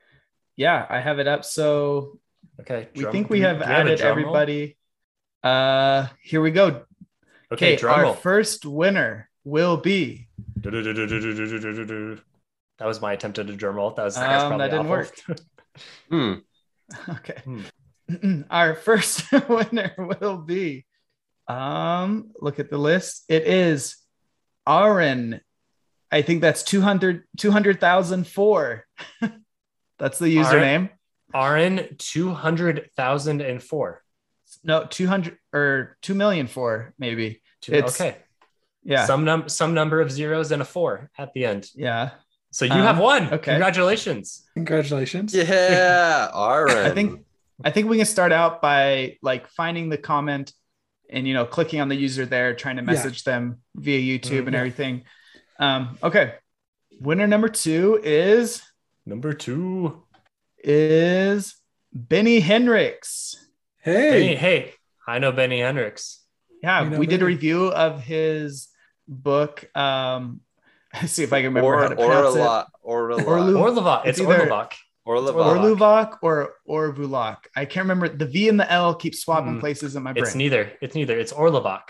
Yeah, 0.57 0.87
I 0.89 1.01
have 1.01 1.19
it 1.19 1.29
up. 1.29 1.45
So 1.45 2.21
Okay. 2.61 2.89
we 2.95 3.05
think 3.07 3.29
we 3.29 3.41
have 3.41 3.59
do 3.59 3.65
a 3.65 3.67
added 3.67 3.99
drum 3.99 4.23
roll? 4.25 4.33
Uh, 5.47 6.09
here 6.23 6.41
we 6.41 6.51
go. 6.51 6.83
Okay, 7.53 7.79
our 7.79 8.15
first 8.15 8.65
winner 8.65 9.31
will 9.45 9.77
be. 9.77 10.27
That 12.79 12.87
was 12.87 13.01
my 13.01 13.13
attempt 13.13 13.39
at 13.39 13.49
a 13.49 13.55
drum 13.55 13.77
roll. 13.77 13.93
That 13.93 14.03
was 14.05 14.17
that, 14.17 14.41
um, 14.41 14.59
that 14.59 14.73
didn't 14.73 14.87
awful. 14.87 14.91
work. 14.91 15.15
Okay. 17.09 17.43
Our 18.51 18.75
first 18.75 19.31
winner 19.49 19.93
will 19.99 20.39
be. 20.39 20.85
Um, 21.49 22.33
look 22.41 22.59
at 22.59 22.71
the 22.71 22.79
list. 22.79 23.25
It 23.29 23.47
is 23.47 23.97
Aaron. 24.69 25.41
I 26.11 26.23
think 26.23 26.41
that's 26.41 26.63
200 26.63 27.25
200,004. 27.37 28.87
that's 29.99 30.19
the 30.19 30.37
username. 30.37 30.91
Aaron 31.35 31.97
200,004. 31.99 34.03
No, 34.67 34.85
200 34.85 35.39
or 35.55 35.97
2 36.03 36.15
million 36.15 36.47
four, 36.49 36.93
maybe. 36.99 37.41
Two- 37.63 37.73
It's- 37.73 38.01
okay. 38.01 38.17
Yeah. 38.83 39.07
Some 39.07 39.25
num 39.25 39.49
some 39.49 39.75
number 39.75 40.01
of 40.01 40.11
zeros 40.13 40.53
and 40.53 40.61
a 40.63 40.65
four 40.65 41.11
at 41.19 41.33
the 41.35 41.45
end. 41.45 41.71
yeah. 41.75 42.11
So 42.53 42.65
you 42.65 42.73
Um, 42.73 42.81
have 42.83 42.99
one. 42.99 43.25
okay. 43.27 43.53
Congratulations. 43.53 44.45
Congratulations. 44.55 45.35
Yeah, 45.35 46.31
all 46.33 46.63
right 46.65 46.87
I 46.87 46.91
think 46.91 47.25
I 47.65 47.71
think 47.71 47.89
we 47.89 47.97
can 47.97 48.07
start 48.07 48.33
out 48.33 48.61
by 48.63 49.19
like 49.23 49.49
finding 49.49 49.89
the 49.89 49.99
comment 49.99 50.53
and 51.11 51.27
you 51.29 51.35
know 51.35 51.45
clicking 51.47 51.81
on 51.81 51.89
the 51.89 51.97
user 51.97 52.27
there, 52.27 52.55
trying 52.55 52.77
to 52.77 52.83
Yeah. 52.83 52.87
message 52.93 53.25
them 53.25 53.61
via 53.75 53.99
YouTube 54.01 54.43
Mhm. 54.43 54.47
and 54.49 54.57
everything. 54.57 55.05
Um, 55.59 55.99
okay. 56.03 56.35
Winner 57.01 57.27
number 57.27 57.49
two 57.49 58.01
is 58.03 58.63
Number 59.05 59.33
two. 59.33 60.03
is 60.63 61.57
Benny 61.93 62.41
Hendricks. 62.41 63.37
Hey, 63.87 64.11
Benny, 64.11 64.35
hey, 64.35 64.73
I 65.07 65.21
know 65.21 65.31
Benny 65.31 65.61
Hendricks. 65.61 66.21
Yeah, 66.63 66.83
You 66.83 66.91
know 66.91 66.99
we 66.99 67.07
did 67.07 67.23
a 67.23 67.25
review 67.25 67.69
of 67.69 68.03
his 68.03 68.69
book. 69.07 69.65
Um, 69.77 70.41
let's 70.93 71.13
see 71.17 71.23
if 71.23 71.33
I 71.33 71.39
can 71.43 71.55
remember 71.55 71.69
or 71.75 71.83
how 71.83 71.89
to 71.89 71.95
pronounce 71.95 72.35
it. 72.35 72.41
Orla, 72.41 72.67
Orla, 72.83 73.23
Orlu- 73.23 73.55
Orlovak. 73.63 74.07
It's, 74.07 74.19
It's 74.19 74.29
either- 74.29 74.47
Orlovak. 74.47 74.73
Orlevak. 75.07 75.77
Orluvok 75.79 76.19
or 76.21 76.55
Orvulak. 76.69 77.37
I 77.55 77.65
can't 77.65 77.85
remember. 77.85 78.09
The 78.09 78.27
V 78.27 78.49
and 78.49 78.59
the 78.59 78.69
L 78.69 78.93
keep 78.97 79.15
swapping 79.15 79.59
Mm. 79.59 79.61
places 79.61 79.95
in 79.95 80.03
my 80.03 80.13
brain. 80.13 80.25
It's 80.25 80.35
neither. 80.35 80.73
It's 80.81 80.97
neither. 80.97 81.17
It's 81.17 81.33
Orlovak. 81.33 81.83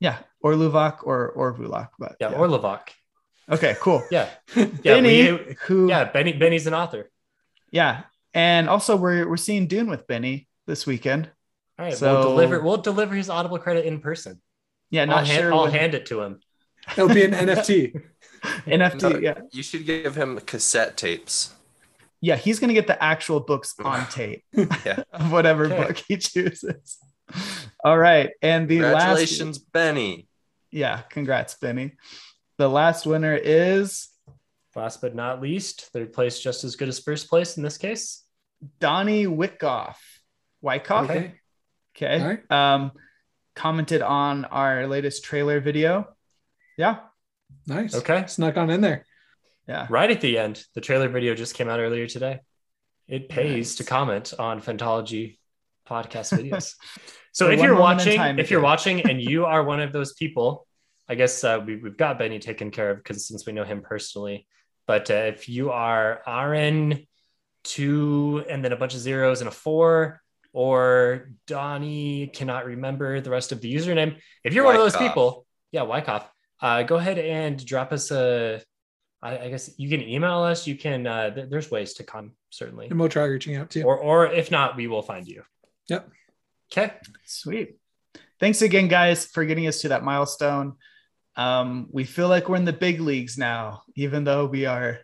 yeah, 0.00 0.18
Orluvok 0.44 0.98
or 1.04 1.32
Orvulak. 1.34 1.88
But 1.98 2.16
Yeah, 2.20 2.32
yeah. 2.32 2.36
Orlovak. 2.36 2.88
okay, 3.50 3.74
cool. 3.80 4.02
Yeah. 4.10 4.28
Yeah. 4.54 4.66
Benny, 4.84 5.32
we- 5.32 5.56
who 5.64 5.88
yeah, 5.88 6.04
Benny 6.04 6.34
Benny's 6.34 6.66
an 6.66 6.74
author. 6.74 7.10
yeah, 7.70 8.02
and 8.34 8.68
also 8.68 8.96
we're 8.96 9.26
we're 9.26 9.38
seeing 9.38 9.66
Dune 9.66 9.88
with 9.88 10.06
Benny 10.06 10.46
this 10.66 10.86
weekend. 10.86 11.30
All 11.78 11.84
right. 11.86 11.94
So- 11.94 12.12
we'll 12.20 12.30
deliver 12.30 12.60
we'll 12.62 12.76
deliver 12.78 13.14
his 13.14 13.28
audible 13.30 13.58
credit 13.58 13.84
in 13.86 14.00
person. 14.00 14.40
Yeah, 14.90 15.02
I'll, 15.02 15.06
not 15.08 15.26
hand, 15.26 15.40
sure. 15.40 15.52
I'll 15.54 15.62
when- 15.62 15.72
hand 15.72 15.94
it 15.94 16.06
to 16.06 16.20
him. 16.22 16.40
it'll 16.96 17.08
be 17.08 17.24
an 17.24 17.32
NFT. 17.32 18.00
NFT. 18.66 19.02
No, 19.12 19.18
yeah, 19.18 19.34
You 19.52 19.62
should 19.62 19.86
give 19.86 20.14
him 20.16 20.38
cassette 20.40 20.96
tapes. 20.96 21.54
yeah, 22.20 22.36
he's 22.36 22.58
gonna 22.60 22.74
get 22.74 22.86
the 22.86 23.02
actual 23.02 23.40
books 23.40 23.74
on 23.82 24.06
tape 24.10 24.44
Yeah. 24.84 25.02
of 25.12 25.32
whatever 25.32 25.66
Okay. 25.66 25.76
book 25.86 25.96
he 26.08 26.16
chooses. 26.16 26.98
All 27.84 27.96
right, 27.98 28.30
and 28.42 28.68
the 28.68 28.80
last 28.80 28.92
Congratulations, 28.92 29.58
Benny. 29.58 30.28
yeah, 30.70 31.00
congrats, 31.08 31.54
Benny. 31.54 31.92
The 32.58 32.68
last 32.68 33.06
winner 33.06 33.34
is 33.34 34.08
Last 34.74 35.00
but 35.02 35.14
not 35.14 35.40
least, 35.42 35.90
third 35.92 36.12
place 36.14 36.40
just 36.40 36.64
as 36.64 36.76
good 36.76 36.88
as 36.88 36.98
first 36.98 37.28
place 37.28 37.56
in 37.58 37.62
this 37.62 37.76
case. 37.76 38.22
Donnie 38.80 39.26
Wickoff. 39.26 39.96
Wyckoff. 40.62 41.10
Okay. 41.10 41.34
Okay. 41.96 42.20
All 42.20 42.28
right. 42.28 42.50
Um, 42.50 42.92
commented 43.54 44.00
on 44.00 44.46
our 44.46 44.86
latest 44.86 45.24
trailer 45.24 45.60
video. 45.60 46.08
Yeah. 46.78 47.00
Nice. 47.66 47.94
Okay. 47.94 48.24
Snuck 48.26 48.56
on 48.56 48.70
in 48.70 48.80
there. 48.80 49.04
Yeah. 49.68 49.86
Right 49.90 50.10
at 50.10 50.20
the 50.20 50.38
end, 50.38 50.64
the 50.74 50.80
trailer 50.80 51.08
video 51.08 51.34
just 51.34 51.54
came 51.54 51.68
out 51.68 51.80
earlier 51.80 52.06
today. 52.06 52.40
It 53.08 53.28
pays 53.28 53.70
Nice. 53.70 53.74
to 53.76 53.84
comment 53.84 54.32
on 54.38 54.60
Phantology 54.62 55.38
podcast 55.88 56.32
videos. 56.38 56.74
So 57.32 57.50
if 57.50 57.60
you're 57.60 57.76
watching, 57.76 58.16
time, 58.16 58.38
if 58.38 58.50
you're 58.50 58.60
watching 58.60 59.02
and 59.02 59.20
you 59.30 59.44
are 59.44 59.62
one 59.62 59.80
of 59.80 59.92
those 59.92 60.14
people, 60.14 60.66
I 61.08 61.14
guess 61.14 61.44
uh, 61.44 61.60
we, 61.64 61.76
we've 61.76 61.96
got 61.96 62.18
Benny 62.18 62.38
taken 62.38 62.70
care 62.70 62.90
of 62.90 62.98
because 62.98 63.26
since 63.26 63.44
we 63.44 63.52
know 63.52 63.64
him 63.64 63.82
personally. 63.82 64.46
But 64.86 65.10
uh, 65.10 65.14
if 65.14 65.48
you 65.48 65.70
are 65.70 66.22
Aaron 66.26 67.06
two 67.64 68.44
and 68.48 68.64
then 68.64 68.72
a 68.72 68.76
bunch 68.76 68.94
of 68.94 69.00
zeros 69.00 69.40
and 69.40 69.48
a 69.48 69.52
four, 69.52 70.21
or 70.52 71.30
Donnie 71.46 72.28
cannot 72.28 72.66
remember 72.66 73.20
the 73.20 73.30
rest 73.30 73.52
of 73.52 73.60
the 73.60 73.72
username, 73.74 74.16
if 74.44 74.52
you're 74.54 74.64
one 74.64 74.74
of 74.74 74.80
those 74.80 74.96
people, 74.96 75.46
yeah, 75.70 75.82
Wyckoff, 75.82 76.30
uh, 76.60 76.82
go 76.82 76.96
ahead 76.96 77.18
and 77.18 77.64
drop 77.64 77.92
us 77.92 78.10
a. 78.10 78.62
I, 79.22 79.38
I 79.38 79.50
guess 79.50 79.70
you 79.78 79.88
can 79.88 80.02
email 80.02 80.42
us. 80.42 80.66
You 80.66 80.76
can. 80.76 81.06
Uh, 81.06 81.30
th- 81.34 81.48
there's 81.48 81.70
ways 81.70 81.94
to 81.94 82.04
come 82.04 82.32
certainly, 82.50 82.88
And 82.88 82.98
we'll 82.98 83.08
try 83.08 83.24
reaching 83.24 83.56
out 83.56 83.70
to 83.70 83.78
you. 83.80 83.84
or 83.84 83.96
or 83.98 84.26
if 84.26 84.50
not, 84.50 84.76
we 84.76 84.86
will 84.86 85.02
find 85.02 85.26
you. 85.26 85.42
Yep. 85.88 86.08
Okay. 86.72 86.92
Sweet. 87.24 87.76
Thanks 88.40 88.62
again, 88.62 88.88
guys, 88.88 89.26
for 89.26 89.44
getting 89.44 89.66
us 89.68 89.82
to 89.82 89.88
that 89.88 90.02
milestone. 90.02 90.74
Um, 91.36 91.88
we 91.92 92.04
feel 92.04 92.28
like 92.28 92.48
we're 92.48 92.56
in 92.56 92.64
the 92.64 92.72
big 92.72 93.00
leagues 93.00 93.38
now, 93.38 93.82
even 93.94 94.24
though 94.24 94.46
we 94.46 94.66
are 94.66 94.98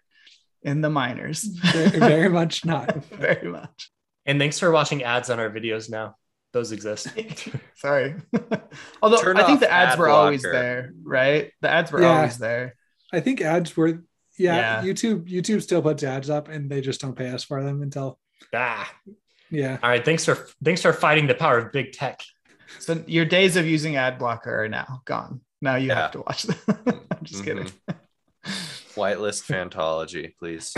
in 0.63 0.81
the 0.81 0.91
minors. 0.91 1.43
very, 1.45 1.99
very 1.99 2.29
much 2.29 2.65
not. 2.65 3.05
Very 3.15 3.49
much. 3.51 3.91
And 4.29 4.39
thanks 4.39 4.59
for 4.59 4.71
watching 4.71 5.03
ads 5.03 5.31
on 5.31 5.41
our 5.41 5.49
videos 5.51 5.91
now. 5.91 6.15
Those 6.53 6.71
exist. 6.73 7.09
Sorry. 7.77 8.15
Although 9.03 9.21
Turn 9.21 9.39
I 9.39 9.45
think 9.47 9.61
the 9.61 9.71
ads 9.73 9.95
ad 9.95 9.99
were 9.99 10.09
always 10.09 10.43
there, 10.43 10.93
right? 11.03 11.51
The 11.63 11.71
ads 11.71 11.91
were 11.91 12.03
Yeah. 12.03 12.17
always 12.17 12.39
there. 12.39 12.75
I 13.13 13.21
think 13.21 13.41
ads 13.41 13.77
were 13.77 14.05
yeah, 14.39 14.83
Yeah. 14.83 14.83
YouTube 14.83 15.29
YouTube 15.29 15.63
still 15.63 15.83
puts 15.83 16.03
ads 16.05 16.31
up 16.31 16.49
and 16.49 16.71
they 16.71 16.81
just 16.81 17.01
don't 17.01 17.17
pay 17.17 17.31
us 17.31 17.43
for 17.43 17.63
them 17.65 17.83
until 17.83 18.19
ah. 18.55 18.91
Yeah. 19.51 19.79
All 19.83 19.89
right, 19.89 20.05
thanks 20.05 20.25
for 20.27 20.47
thanks 20.63 20.83
for 20.83 20.93
fighting 20.93 21.27
the 21.27 21.35
power 21.35 21.59
of 21.59 21.73
big 21.73 21.93
tech. 21.93 22.21
So 22.81 23.03
your 23.07 23.25
days 23.25 23.57
of 23.57 23.67
using 23.67 23.97
ad 23.97 24.19
blocker 24.19 24.65
are 24.65 24.69
now 24.69 25.01
gone. 25.07 25.41
Now 25.63 25.77
you 25.77 25.89
Yeah. 25.89 25.95
have 26.03 26.13
to 26.13 26.21
watch 26.21 26.43
them. 26.45 26.59
I'm 27.11 27.25
just 27.25 27.45
kidding. 27.45 27.71
Whitelist 28.95 29.45
Fantology, 29.47 30.35
please. 30.39 30.75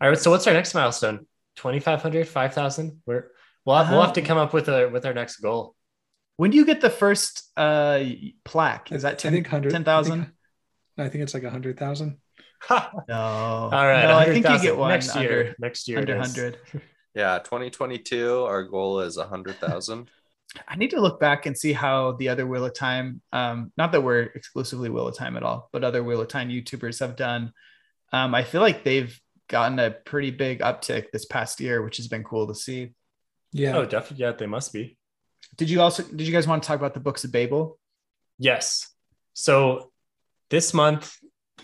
All 0.00 0.08
right, 0.08 0.18
so 0.18 0.30
what's 0.30 0.46
our 0.46 0.52
next 0.54 0.74
milestone? 0.74 1.26
2500, 1.58 2.28
5000? 2.28 3.02
We're 3.06 3.30
we'll 3.64 3.76
have, 3.76 3.90
we'll 3.90 4.02
have 4.02 4.12
to 4.14 4.22
Uh, 4.22 4.26
come 4.26 4.38
up 4.38 4.54
with 4.54 4.68
a 4.68 4.88
with 4.88 5.04
our 5.04 5.12
next 5.14 5.36
goal. 5.38 5.74
When 6.36 6.50
do 6.50 6.56
you 6.56 6.64
get 6.64 6.80
the 6.80 6.90
first 6.90 7.50
uh 7.56 8.00
plaque? 8.44 8.92
Is 8.92 9.02
that 9.02 9.24
I 9.24 9.30
think 9.30 9.46
100 9.46 9.70
10,000? 9.70 10.32
I 10.96 11.08
think 11.08 11.22
it's 11.22 11.34
like 11.34 11.44
a 11.44 11.50
hundred 11.50 11.78
thousand. 11.78 12.18
No. 12.70 13.14
All 13.14 13.70
right, 13.70 14.04
No, 14.04 14.16
I 14.18 14.26
think 14.26 14.48
you 14.48 14.62
get 14.62 14.76
one 14.76 14.90
next 14.90 15.14
year. 15.16 15.38
under, 15.40 15.54
next 15.58 15.88
year, 15.88 15.98
under 15.98 16.16
100. 16.16 16.58
Yeah, 17.14 17.38
2022, 17.38 18.44
our 18.44 18.62
goal 18.62 19.00
is 19.00 19.16
100,000. 19.16 20.08
I 20.68 20.76
need 20.76 20.90
to 20.90 21.00
look 21.00 21.18
back 21.18 21.46
and 21.46 21.56
see 21.56 21.72
how 21.72 22.12
the 22.12 22.28
other 22.28 22.46
Wheel 22.46 22.64
of 22.66 22.74
Time, 22.74 23.20
um, 23.32 23.72
not 23.76 23.90
that 23.92 24.02
we're 24.02 24.22
exclusively 24.22 24.88
Wheel 24.88 25.08
of 25.08 25.16
Time 25.16 25.36
at 25.36 25.42
all, 25.42 25.68
but 25.72 25.82
other 25.82 26.04
Wheel 26.04 26.20
of 26.20 26.28
Time 26.28 26.48
YouTubers 26.48 27.00
have 27.00 27.16
done. 27.16 27.52
Um, 28.12 28.34
I 28.36 28.44
feel 28.44 28.60
like 28.60 28.84
they've 28.84 29.18
gotten 29.48 29.78
a 29.78 29.90
pretty 29.90 30.30
big 30.30 30.60
uptick 30.60 31.10
this 31.12 31.24
past 31.24 31.60
year, 31.60 31.82
which 31.82 31.96
has 31.96 32.08
been 32.08 32.24
cool 32.24 32.46
to 32.46 32.54
see. 32.54 32.94
Yeah. 33.52 33.76
Oh, 33.76 33.84
definitely. 33.84 34.24
Yeah, 34.24 34.32
they 34.32 34.46
must 34.46 34.72
be. 34.72 34.96
Did 35.56 35.70
you 35.70 35.80
also 35.80 36.02
did 36.02 36.26
you 36.26 36.32
guys 36.32 36.46
want 36.46 36.62
to 36.62 36.66
talk 36.66 36.78
about 36.78 36.94
the 36.94 37.00
books 37.00 37.24
of 37.24 37.32
Babel? 37.32 37.78
Yes. 38.38 38.88
So 39.32 39.90
this 40.50 40.74
month, 40.74 41.16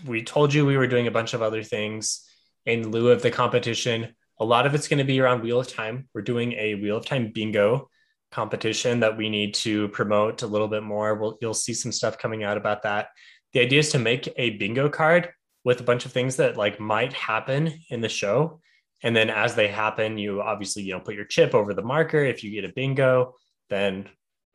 we 0.05 0.23
told 0.23 0.53
you 0.53 0.65
we 0.65 0.77
were 0.77 0.87
doing 0.87 1.07
a 1.07 1.11
bunch 1.11 1.33
of 1.33 1.41
other 1.41 1.63
things 1.63 2.27
in 2.65 2.91
lieu 2.91 3.09
of 3.09 3.21
the 3.21 3.31
competition. 3.31 4.15
A 4.39 4.45
lot 4.45 4.65
of 4.65 4.75
it's 4.75 4.87
going 4.87 4.97
to 4.97 5.05
be 5.05 5.19
around 5.19 5.41
Wheel 5.41 5.59
of 5.59 5.67
Time. 5.67 6.09
We're 6.13 6.21
doing 6.21 6.53
a 6.53 6.75
Wheel 6.75 6.97
of 6.97 7.05
Time 7.05 7.31
bingo 7.33 7.89
competition 8.31 8.99
that 8.99 9.15
we 9.15 9.29
need 9.29 9.53
to 9.53 9.87
promote 9.89 10.41
a 10.41 10.47
little 10.47 10.67
bit 10.67 10.83
more. 10.83 11.15
We'll, 11.15 11.37
you'll 11.41 11.53
see 11.53 11.73
some 11.73 11.91
stuff 11.91 12.17
coming 12.17 12.43
out 12.43 12.57
about 12.57 12.83
that. 12.83 13.09
The 13.53 13.61
idea 13.61 13.79
is 13.79 13.91
to 13.91 13.99
make 13.99 14.27
a 14.35 14.51
bingo 14.51 14.89
card 14.89 15.29
with 15.65 15.81
a 15.81 15.83
bunch 15.83 16.05
of 16.05 16.13
things 16.13 16.37
that 16.37 16.55
like 16.55 16.79
might 16.79 17.11
happen 17.11 17.73
in 17.89 17.99
the 17.99 18.07
show. 18.07 18.61
And 19.03 19.13
then 19.15 19.29
as 19.29 19.55
they 19.55 19.67
happen, 19.67 20.17
you 20.17 20.41
obviously, 20.41 20.83
you 20.83 20.93
know, 20.93 21.01
put 21.01 21.15
your 21.15 21.25
chip 21.25 21.53
over 21.53 21.73
the 21.73 21.81
marker. 21.81 22.23
If 22.23 22.43
you 22.43 22.51
get 22.51 22.69
a 22.69 22.73
bingo, 22.73 23.33
then 23.69 24.07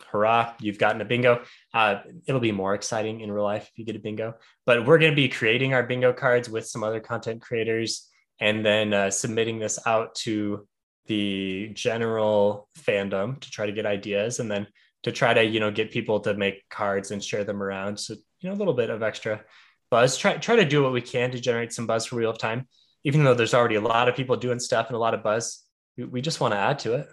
hurrah, 0.09 0.55
you've 0.61 0.79
gotten 0.79 1.01
a 1.01 1.05
bingo. 1.05 1.42
Uh, 1.75 1.96
it'll 2.27 2.40
be 2.40 2.53
more 2.53 2.75
exciting 2.75 3.20
in 3.20 3.31
real 3.31 3.44
life 3.44 3.68
if 3.70 3.79
you 3.79 3.85
get 3.85 3.96
a 3.96 4.01
bingo. 4.01 4.35
But 4.64 4.87
we're 4.87 4.99
going 4.99 5.12
to 5.12 5.16
be 5.16 5.29
creating 5.29 5.75
our 5.75 5.83
bingo 5.83 6.12
cards 6.12 6.49
with 6.49 6.66
some 6.66 6.83
other 6.83 7.01
content 7.01 7.42
creators 7.42 8.09
and 8.40 8.64
then 8.64 8.94
uh, 8.94 9.11
submitting 9.11 9.59
this 9.59 9.79
out 9.87 10.14
to 10.14 10.66
the 11.07 11.70
general 11.75 12.68
fandom 12.79 13.40
to 13.40 13.51
try 13.51 13.66
to 13.66 13.73
get 13.73 13.85
ideas 13.85 14.38
and 14.38 14.51
then 14.51 14.66
to 15.03 15.12
try 15.12 15.35
to, 15.35 15.44
you 15.44 15.61
know, 15.61 15.70
get 15.70 15.90
people 15.90 16.20
to 16.20 16.35
make 16.35 16.68
cards 16.70 17.11
and 17.11 17.23
share 17.23 17.44
them 17.44 17.62
around. 17.62 17.99
So, 17.99 18.14
you 18.40 18.49
know, 18.49 18.55
a 18.55 18.59
little 18.59 18.75
bit 18.75 18.90
of 18.90 19.03
extra 19.03 19.42
buzz. 19.90 20.16
Try, 20.16 20.37
try 20.37 20.57
to 20.57 20.64
do 20.64 20.83
what 20.83 20.92
we 20.92 21.00
can 21.00 21.31
to 21.33 21.40
generate 21.40 21.72
some 21.72 21.87
buzz 21.87 22.07
for 22.07 22.16
Wheel 22.16 22.31
of 22.31 22.38
Time, 22.38 22.66
even 23.05 23.24
though 23.24 23.35
there's 23.35 23.55
already 23.55 23.74
a 23.74 23.81
lot 23.81 24.09
of 24.09 24.16
people 24.16 24.37
doing 24.37 24.61
stuff 24.61 24.87
and 24.88 24.96
a 24.96 24.98
lot 24.98 25.14
of 25.14 25.22
buzz. 25.22 25.64
We, 25.96 26.05
we 26.05 26.20
just 26.22 26.40
want 26.40 26.53
to 26.55 26.59
add 26.59 26.79
to 26.81 26.94
it. 26.94 27.09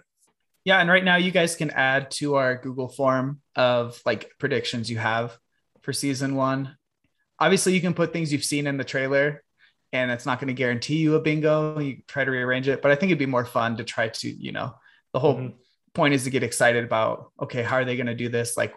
Yeah, 0.64 0.80
and 0.80 0.90
right 0.90 1.04
now 1.04 1.16
you 1.16 1.30
guys 1.30 1.56
can 1.56 1.70
add 1.70 2.10
to 2.12 2.34
our 2.34 2.56
Google 2.56 2.88
form 2.88 3.40
of 3.56 4.00
like 4.04 4.30
predictions 4.38 4.90
you 4.90 4.98
have 4.98 5.36
for 5.82 5.92
season 5.92 6.34
one. 6.34 6.76
Obviously, 7.38 7.74
you 7.74 7.80
can 7.80 7.94
put 7.94 8.12
things 8.12 8.32
you've 8.32 8.44
seen 8.44 8.66
in 8.66 8.76
the 8.76 8.84
trailer, 8.84 9.42
and 9.92 10.10
it's 10.10 10.26
not 10.26 10.40
going 10.40 10.48
to 10.48 10.54
guarantee 10.54 10.96
you 10.96 11.14
a 11.14 11.20
bingo. 11.20 11.78
You 11.78 12.02
try 12.06 12.24
to 12.24 12.30
rearrange 12.30 12.68
it, 12.68 12.82
but 12.82 12.90
I 12.90 12.96
think 12.96 13.10
it'd 13.10 13.18
be 13.18 13.26
more 13.26 13.44
fun 13.44 13.76
to 13.78 13.84
try 13.84 14.08
to, 14.08 14.28
you 14.28 14.52
know, 14.52 14.74
the 15.12 15.20
whole 15.20 15.36
Mhm. 15.36 15.54
point 15.94 16.14
is 16.14 16.24
to 16.24 16.30
get 16.30 16.42
excited 16.42 16.84
about 16.84 17.32
okay, 17.40 17.62
how 17.62 17.76
are 17.76 17.84
they 17.84 17.96
going 17.96 18.06
to 18.08 18.14
do 18.14 18.28
this? 18.28 18.56
Like 18.56 18.74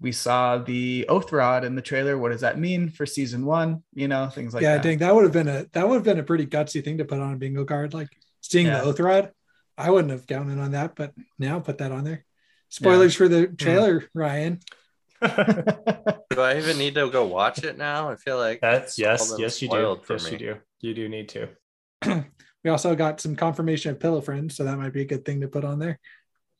we 0.00 0.12
saw 0.12 0.58
the 0.58 1.06
oath 1.08 1.32
rod 1.32 1.64
in 1.64 1.74
the 1.74 1.82
trailer. 1.82 2.16
What 2.16 2.30
does 2.30 2.42
that 2.42 2.58
mean 2.58 2.88
for 2.88 3.04
season 3.06 3.44
one? 3.44 3.82
You 3.94 4.08
know, 4.08 4.28
things 4.28 4.54
like 4.54 4.62
yeah, 4.62 4.76
that. 4.76 4.84
Yeah, 4.84 4.90
dang, 4.90 4.98
that 4.98 5.14
would 5.14 5.24
have 5.24 5.32
been 5.32 5.48
a 5.48 5.66
that 5.72 5.88
would 5.88 5.96
have 5.96 6.04
been 6.04 6.18
a 6.18 6.24
pretty 6.24 6.46
gutsy 6.46 6.84
thing 6.84 6.98
to 6.98 7.04
put 7.04 7.20
on 7.20 7.32
a 7.32 7.36
bingo 7.36 7.64
card. 7.64 7.94
Like 7.94 8.08
seeing 8.40 8.66
Yeah. 8.66 8.80
the 8.80 8.84
oath 8.84 9.00
rod, 9.00 9.32
I 9.76 9.90
wouldn't 9.90 10.12
have 10.12 10.26
counted 10.26 10.58
on 10.58 10.72
that, 10.72 10.94
but 10.94 11.12
now 11.38 11.60
put 11.60 11.78
that 11.78 11.92
on 11.92 12.04
there. 12.04 12.24
Spoilers 12.68 13.14
for 13.14 13.28
the 13.28 13.46
mm. 13.46 13.58
trailer, 13.58 14.04
Ryan. 14.14 14.60
Do 15.22 16.40
I 16.40 16.58
even 16.58 16.78
need 16.78 16.94
to 16.94 17.10
go 17.10 17.26
watch 17.26 17.64
it 17.64 17.76
now? 17.76 18.10
I 18.10 18.16
feel 18.16 18.38
like 18.38 18.60
That's 18.60 18.98
yes, 18.98 19.34
yes, 19.38 19.60
you 19.60 19.68
do. 19.68 19.74
spoiled 19.74 20.06
for 20.06 20.14
Yes, 20.14 20.24
me. 20.26 20.30
you 20.32 20.38
do. 20.38 20.54
You 20.80 20.94
do 20.94 21.08
need 21.08 21.28
to. 21.30 21.48
We 22.64 22.70
also 22.70 22.94
got 22.96 23.20
some 23.20 23.36
confirmation 23.36 23.92
of 23.92 24.00
Pillow 24.00 24.20
Friends, 24.20 24.56
so 24.56 24.64
that 24.64 24.76
might 24.76 24.92
be 24.92 25.02
a 25.02 25.06
good 25.06 25.24
thing 25.24 25.40
to 25.42 25.48
put 25.48 25.64
on 25.64 25.78
there. 25.78 25.98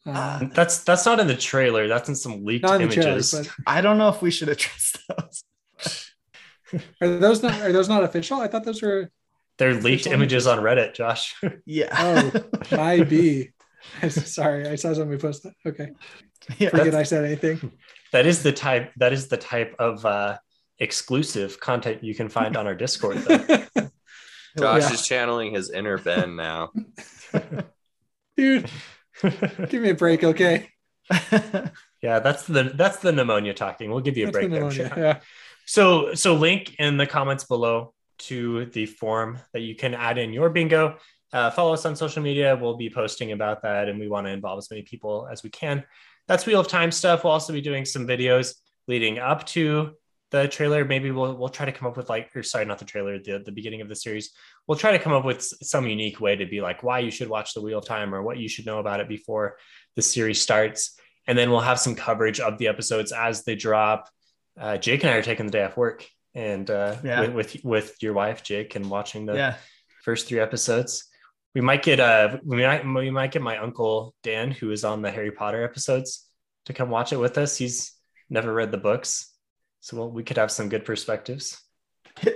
Uh, 0.06 0.40
That's 0.54 0.84
that's 0.84 1.04
not 1.04 1.20
in 1.20 1.26
the 1.26 1.36
trailer. 1.36 1.86
That's 1.86 2.08
in 2.08 2.14
some 2.16 2.44
leaked 2.44 2.64
not 2.64 2.80
in 2.80 2.88
the 2.88 2.94
trailer, 2.94 3.10
images. 3.10 3.32
but 3.32 3.50
I 3.66 3.80
don't 3.82 3.98
know 3.98 4.08
if 4.08 4.22
we 4.22 4.30
should 4.30 4.48
address 4.48 4.96
those. 5.08 6.12
are 7.02 7.08
those 7.18 7.42
not 7.42 7.60
are 7.60 7.72
those 7.72 7.88
not 7.88 8.04
official? 8.04 8.40
I 8.40 8.48
thought 8.48 8.64
those 8.64 8.80
were 8.80 9.10
They're 9.58 9.74
leaked 9.74 10.06
images 10.06 10.46
on 10.46 10.60
Reddit, 10.60 10.94
Josh. 10.94 11.34
Yeah. 11.66 11.88
Oh. 11.92 12.32
my 12.76 13.02
B. 13.02 13.50
Sorry, 14.08 14.66
I 14.68 14.76
saw 14.76 14.94
somebody 14.94 15.20
post 15.20 15.42
that. 15.44 15.52
Okay. 15.66 15.90
yeah. 16.58 16.70
Forget 16.70 16.94
I 16.94 17.02
said 17.02 17.24
anything. 17.24 17.72
that 18.12 18.24
is 18.26 18.42
the 18.42 18.52
type. 18.52 18.92
That 18.96 19.12
is 19.12 19.28
the 19.28 19.36
type 19.36 19.74
of 19.78 20.06
uh, 20.06 20.38
exclusive 20.78 21.60
content 21.60 22.02
you 22.02 22.14
can 22.14 22.28
find 22.30 22.56
on 22.56 22.66
our 22.66 22.74
Discord. 22.74 23.18
Though. 23.18 23.38
Josh 24.58 24.82
Yeah. 24.82 24.92
is 24.92 25.06
channeling 25.06 25.54
his 25.54 25.70
inner 25.70 25.98
Ben 25.98 26.34
now. 26.36 26.70
Dude, 28.36 28.70
give 29.68 29.82
me 29.82 29.90
a 29.90 29.94
break, 29.94 30.24
okay? 30.24 30.68
yeah, 32.02 32.18
that's 32.20 32.46
the 32.46 32.72
that's 32.74 32.98
the 32.98 33.12
pneumonia 33.12 33.54
talking. 33.54 33.90
We'll 33.90 34.00
give 34.00 34.16
you 34.16 34.28
a 34.28 34.30
That's 34.30 34.44
the 34.44 34.48
break 34.48 34.74
there. 34.74 34.92
Yeah. 34.96 35.20
So 35.66 36.14
so 36.14 36.34
link 36.34 36.76
in 36.78 36.96
the 36.96 37.06
comments 37.06 37.44
below 37.44 37.94
to 38.20 38.66
the 38.66 38.86
form 38.86 39.38
that 39.52 39.60
you 39.60 39.74
can 39.74 39.94
add 39.94 40.18
in 40.18 40.32
your 40.32 40.50
bingo. 40.50 40.96
Uh, 41.32 41.50
follow 41.50 41.74
us 41.74 41.84
on 41.84 41.94
social 41.94 42.22
media. 42.22 42.58
We'll 42.60 42.76
be 42.76 42.90
posting 42.90 43.32
about 43.32 43.62
that, 43.62 43.88
and 43.88 43.98
we 43.98 44.08
want 44.08 44.26
to 44.26 44.30
involve 44.30 44.58
as 44.58 44.70
many 44.70 44.82
people 44.82 45.28
as 45.30 45.42
we 45.42 45.50
can. 45.50 45.84
That's 46.26 46.46
Wheel 46.46 46.60
of 46.60 46.68
Time 46.68 46.90
stuff. 46.90 47.24
We'll 47.24 47.32
also 47.32 47.52
be 47.52 47.60
doing 47.60 47.84
some 47.84 48.06
videos 48.06 48.54
leading 48.86 49.18
up 49.18 49.46
to 49.48 49.94
the 50.30 50.46
trailer. 50.48 50.84
Maybe 50.84 51.10
we'll 51.10 51.36
we'll 51.36 51.48
try 51.48 51.66
to 51.66 51.72
come 51.72 51.88
up 51.88 51.96
with 51.96 52.08
like, 52.08 52.34
or 52.36 52.42
sorry, 52.42 52.64
not 52.64 52.78
the 52.78 52.84
trailer, 52.84 53.18
the 53.18 53.42
the 53.44 53.52
beginning 53.52 53.80
of 53.80 53.88
the 53.88 53.96
series. 53.96 54.32
We'll 54.66 54.78
try 54.78 54.92
to 54.92 54.98
come 54.98 55.12
up 55.12 55.24
with 55.24 55.42
some 55.42 55.86
unique 55.86 56.20
way 56.20 56.36
to 56.36 56.46
be 56.46 56.60
like 56.60 56.82
why 56.82 56.98
you 57.00 57.10
should 57.10 57.28
watch 57.28 57.54
the 57.54 57.60
Wheel 57.62 57.78
of 57.78 57.86
Time 57.86 58.14
or 58.14 58.22
what 58.22 58.38
you 58.38 58.48
should 58.48 58.66
know 58.66 58.78
about 58.78 59.00
it 59.00 59.08
before 59.08 59.56
the 59.96 60.02
series 60.02 60.40
starts. 60.40 60.98
And 61.26 61.36
then 61.36 61.50
we'll 61.50 61.60
have 61.60 61.78
some 61.78 61.94
coverage 61.94 62.40
of 62.40 62.58
the 62.58 62.68
episodes 62.68 63.12
as 63.12 63.44
they 63.44 63.54
drop. 63.54 64.08
Uh, 64.58 64.76
Jake 64.78 65.02
and 65.04 65.12
I 65.12 65.16
are 65.16 65.22
taking 65.22 65.46
the 65.46 65.52
day 65.52 65.64
off 65.64 65.76
work, 65.76 66.06
and 66.34 66.68
uh, 66.70 66.96
Yeah. 67.04 67.20
with, 67.20 67.34
with 67.34 67.64
with 67.64 68.02
your 68.02 68.12
wife 68.12 68.42
Jake 68.42 68.74
and 68.76 68.90
watching 68.90 69.26
the 69.26 69.34
yeah. 69.34 69.54
first 70.04 70.26
three 70.26 70.40
episodes. 70.40 71.04
We 71.54 71.62
might 71.62 71.82
get 71.82 71.98
uh 72.00 72.38
we 72.44 72.62
might 72.62 72.84
we 72.86 73.10
might 73.10 73.32
get 73.32 73.42
my 73.42 73.56
uncle 73.58 74.14
Dan, 74.22 74.50
who 74.50 74.70
is 74.70 74.84
on 74.84 75.02
the 75.02 75.10
Harry 75.10 75.30
Potter 75.32 75.64
episodes, 75.64 76.26
to 76.66 76.72
come 76.72 76.90
watch 76.90 77.12
it 77.12 77.16
with 77.16 77.38
us. 77.38 77.56
He's 77.56 77.92
never 78.30 78.52
read 78.52 78.70
the 78.70 78.78
books, 78.78 79.32
so 79.80 79.96
we'll, 79.96 80.10
we 80.10 80.22
could 80.22 80.36
have 80.38 80.50
some 80.50 80.68
good 80.68 80.84
perspectives. 80.84 81.60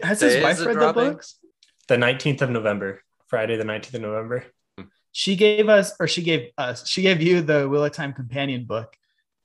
Has 0.02 0.20
his 0.20 0.34
is 0.34 0.42
wife 0.42 0.60
it 0.60 0.66
read 0.66 0.74
dropping? 0.74 1.04
the 1.04 1.10
books? 1.12 1.38
The 1.88 1.98
nineteenth 1.98 2.42
of 2.42 2.50
November, 2.50 3.02
Friday 3.26 3.56
the 3.56 3.64
nineteenth 3.64 3.94
of 3.94 4.02
November. 4.02 4.44
She 5.10 5.36
gave 5.36 5.68
us, 5.68 5.92
or 6.00 6.08
she 6.08 6.22
gave 6.22 6.50
us, 6.56 6.88
she 6.88 7.02
gave 7.02 7.20
you 7.20 7.42
the 7.42 7.68
Wheel 7.68 7.84
of 7.84 7.92
Time 7.92 8.12
companion 8.14 8.64
book, 8.64 8.96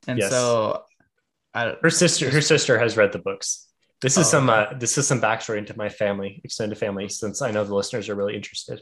and 0.08 0.18
Yes. 0.20 0.30
so 0.30 0.84
I, 1.54 1.76
Her 1.82 1.90
sister, 1.90 2.30
her 2.30 2.42
sister 2.42 2.80
has 2.80 2.96
read 2.96 3.12
the 3.12 3.20
books. 3.20 3.68
This 4.00 4.16
is 4.16 4.28
Oh, 4.28 4.30
some 4.30 4.50
okay. 4.50 4.76
uh, 4.76 4.78
this 4.78 4.98
is 4.98 5.08
some 5.08 5.20
backstory 5.20 5.58
into 5.58 5.76
my 5.76 5.90
family, 5.90 6.40
extended 6.44 6.78
family, 6.78 7.10
since 7.10 7.42
I 7.42 7.50
know 7.52 7.64
the 7.64 7.74
listeners 7.76 8.08
are 8.10 8.16
really 8.16 8.36
interested. 8.36 8.82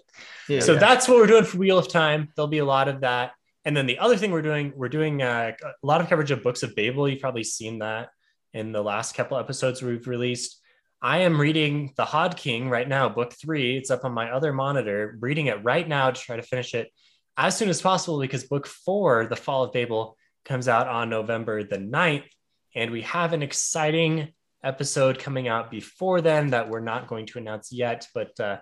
yeah, 0.50 0.60
so 0.60 0.74
yeah. 0.74 0.80
that's 0.80 1.08
what 1.08 1.18
we're 1.18 1.26
doing 1.28 1.46
for 1.46 1.58
Wheel 1.58 1.78
of 1.78 1.88
Time. 1.88 2.30
There'll 2.36 2.50
be 2.50 2.58
a 2.60 2.66
lot 2.66 2.88
of 2.90 3.02
that. 3.02 3.32
And 3.64 3.76
then 3.76 3.88
the 3.88 3.98
other 3.98 4.18
thing 4.18 4.30
we're 4.32 4.44
doing, 4.44 4.74
we're 4.76 4.90
doing 4.90 5.24
uh, 5.24 5.54
a 5.64 5.86
lot 5.88 6.02
of 6.02 6.10
coverage 6.10 6.30
of 6.32 6.44
Books 6.44 6.62
of 6.64 6.76
Babel. 6.76 7.08
You've 7.10 7.22
probably 7.22 7.46
seen 7.46 7.80
that 7.80 8.10
in 8.56 8.72
the 8.72 8.82
last 8.82 9.16
couple 9.16 9.38
episodes 9.38 9.82
we've 9.82 10.08
released. 10.08 10.62
I 11.02 11.20
am 11.20 11.40
reading 11.40 11.92
The 11.98 12.06
Hod 12.06 12.38
King 12.38 12.70
right 12.70 12.88
now, 12.88 13.10
book 13.10 13.34
three. 13.34 13.76
It's 13.76 13.92
up 13.92 14.06
on 14.06 14.14
my 14.14 14.32
other 14.32 14.54
monitor, 14.54 15.18
reading 15.20 15.48
it 15.48 15.62
right 15.62 15.86
now 15.86 16.10
to 16.10 16.20
try 16.20 16.38
to 16.38 16.42
finish 16.42 16.74
it 16.74 16.90
as 17.38 17.58
soon 17.58 17.68
as 17.68 17.82
possible 17.82 18.18
because 18.18 18.46
book 18.46 18.66
four, 18.66 19.28
The 19.28 19.36
Fall 19.36 19.66
of 19.66 19.74
Babel, 19.74 20.18
comes 20.46 20.70
out 20.70 20.88
on 20.88 21.10
November 21.10 21.66
the 21.66 21.78
9th. 21.78 22.30
And 22.76 22.92
we 22.92 23.02
have 23.02 23.34
an 23.34 23.44
exciting 23.44 24.30
episode 24.64 25.20
coming 25.20 25.50
out 25.50 25.70
before 25.70 26.22
then 26.22 26.52
that 26.52 26.70
we're 26.70 26.80
not 26.80 27.08
going 27.08 27.26
to 27.28 27.40
announce 27.40 27.74
yet, 27.74 28.08
but 28.14 28.40
uh, 28.40 28.60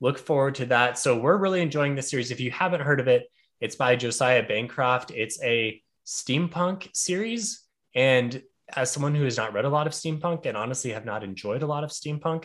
look 0.00 0.18
forward 0.18 0.54
to 0.56 0.66
that. 0.66 0.98
So 0.98 1.18
we're 1.18 1.36
really 1.36 1.62
enjoying 1.62 1.96
this 1.96 2.10
series. 2.10 2.30
If 2.30 2.38
you 2.38 2.52
haven't 2.52 2.82
heard 2.82 3.00
of 3.00 3.08
it, 3.08 3.24
it's 3.60 3.74
by 3.74 3.96
Josiah 3.96 4.46
Bancroft. 4.46 5.10
It's 5.10 5.42
a 5.42 5.82
steampunk 6.06 6.94
series. 6.94 7.64
And 7.92 8.40
as 8.74 8.90
someone 8.90 9.14
who 9.14 9.24
has 9.24 9.36
not 9.36 9.52
read 9.52 9.64
a 9.64 9.68
lot 9.68 9.86
of 9.86 9.92
steampunk 9.92 10.46
and 10.46 10.56
honestly 10.56 10.92
have 10.92 11.04
not 11.04 11.22
enjoyed 11.22 11.62
a 11.62 11.66
lot 11.66 11.84
of 11.84 11.90
steampunk, 11.90 12.44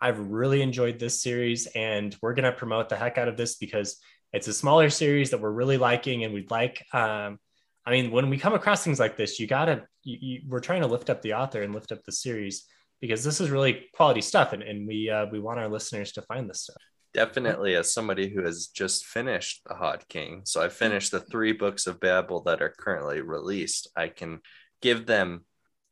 I've 0.00 0.18
really 0.18 0.62
enjoyed 0.62 0.98
this 0.98 1.22
series. 1.22 1.66
And 1.74 2.16
we're 2.22 2.34
going 2.34 2.50
to 2.50 2.52
promote 2.52 2.88
the 2.88 2.96
heck 2.96 3.18
out 3.18 3.28
of 3.28 3.36
this 3.36 3.56
because 3.56 3.98
It's 4.32 4.48
a 4.48 4.52
smaller 4.52 4.90
series 4.90 5.30
that 5.30 5.40
we're 5.40 5.50
really 5.50 5.78
liking, 5.78 6.24
and 6.24 6.34
we'd 6.34 6.50
like. 6.50 6.84
Um, 6.92 7.38
I 7.86 7.90
mean, 7.90 8.10
when 8.10 8.28
we 8.28 8.36
come 8.36 8.52
across 8.52 8.84
things 8.84 9.00
like 9.00 9.16
this, 9.16 9.40
you 9.40 9.46
gotta. 9.46 9.86
You, 10.02 10.18
you, 10.20 10.40
we're 10.46 10.60
trying 10.60 10.82
to 10.82 10.86
lift 10.86 11.08
up 11.10 11.22
the 11.22 11.34
author 11.34 11.62
and 11.62 11.74
lift 11.74 11.92
up 11.92 12.04
the 12.04 12.12
series 12.12 12.66
because 13.00 13.24
this 13.24 13.40
is 13.40 13.50
really 13.50 13.86
quality 13.94 14.20
stuff, 14.20 14.52
and, 14.52 14.62
and 14.62 14.86
we 14.86 15.08
uh, 15.08 15.26
we 15.32 15.40
want 15.40 15.58
our 15.58 15.68
listeners 15.68 16.12
to 16.12 16.22
find 16.22 16.48
this 16.48 16.62
stuff. 16.62 16.82
Definitely, 17.14 17.74
as 17.74 17.92
somebody 17.92 18.28
who 18.28 18.44
has 18.44 18.66
just 18.66 19.06
finished 19.06 19.62
The 19.66 19.74
Hod 19.74 20.04
King, 20.10 20.42
so 20.44 20.60
I 20.60 20.68
finished 20.68 21.10
the 21.10 21.20
three 21.20 21.52
books 21.52 21.86
of 21.86 22.00
Babel 22.00 22.42
that 22.42 22.60
are 22.60 22.74
currently 22.78 23.22
released. 23.22 23.88
I 23.96 24.08
can 24.08 24.40
give 24.82 25.06
them 25.06 25.46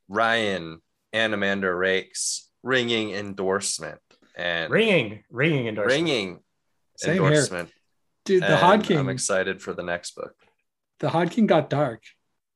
Ryan 0.09 0.81
and 1.13 1.35
Amanda 1.35 1.73
Rake's 1.75 2.49
ringing 2.63 3.11
endorsement 3.13 4.01
and 4.37 4.71
Ringing, 4.71 5.25
ringing 5.31 5.67
endorsement. 5.69 6.03
ringing 6.05 6.39
Same 6.97 7.15
here. 7.15 7.25
endorsement. 7.25 7.71
Dude, 8.25 8.43
the 8.43 8.47
and 8.49 8.55
Hod 8.57 8.85
King, 8.85 8.99
I'm 8.99 9.09
excited 9.09 9.63
for 9.63 9.73
the 9.73 9.83
next 9.83 10.15
book. 10.17 10.35
the 11.01 11.09
Hod 11.09 11.31
King 11.31 11.47
got 11.47 11.71
dark. 11.71 12.03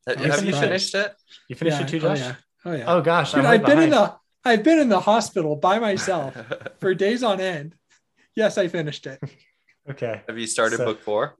Have, 0.06 0.16
have 0.18 0.44
you 0.44 0.52
finished 0.52 0.94
it? 0.94 1.12
You 1.48 1.56
finished 1.56 1.78
Yeah, 1.78 1.86
it 1.86 1.88
too, 1.88 1.96
oh, 1.98 2.00
Josh? 2.00 2.18
yeah. 2.18 2.34
Oh 2.64 2.72
yeah. 2.72 2.84
Oh 2.86 3.00
gosh, 3.00 3.32
Dude, 3.32 3.44
I'm 3.44 3.46
I've 3.46 3.60
right 3.62 3.68
been 3.68 3.82
in 3.84 3.90
the 3.90 4.14
I've 4.44 4.62
been 4.62 4.78
in 4.78 4.88
the 4.88 5.00
hospital 5.00 5.56
by 5.56 5.78
myself 5.78 6.36
for 6.80 6.94
days 6.94 7.22
on 7.22 7.40
end. 7.40 7.74
Yes, 8.34 8.58
I 8.58 8.68
finished 8.68 9.06
it. 9.06 9.20
Okay. 9.88 10.20
have 10.28 10.38
you 10.38 10.46
started 10.46 10.76
So- 10.76 10.84
book 10.84 11.00
four? 11.02 11.34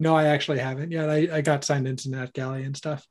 No, 0.00 0.14
I 0.16 0.24
actually 0.28 0.58
haven't 0.58 0.90
yet. 0.92 1.08
I, 1.10 1.28
I 1.30 1.40
got 1.40 1.62
signed 1.62 1.86
into 1.86 2.08
NetGalley 2.08 2.64
and 2.66 2.76
stuff. 2.76 3.06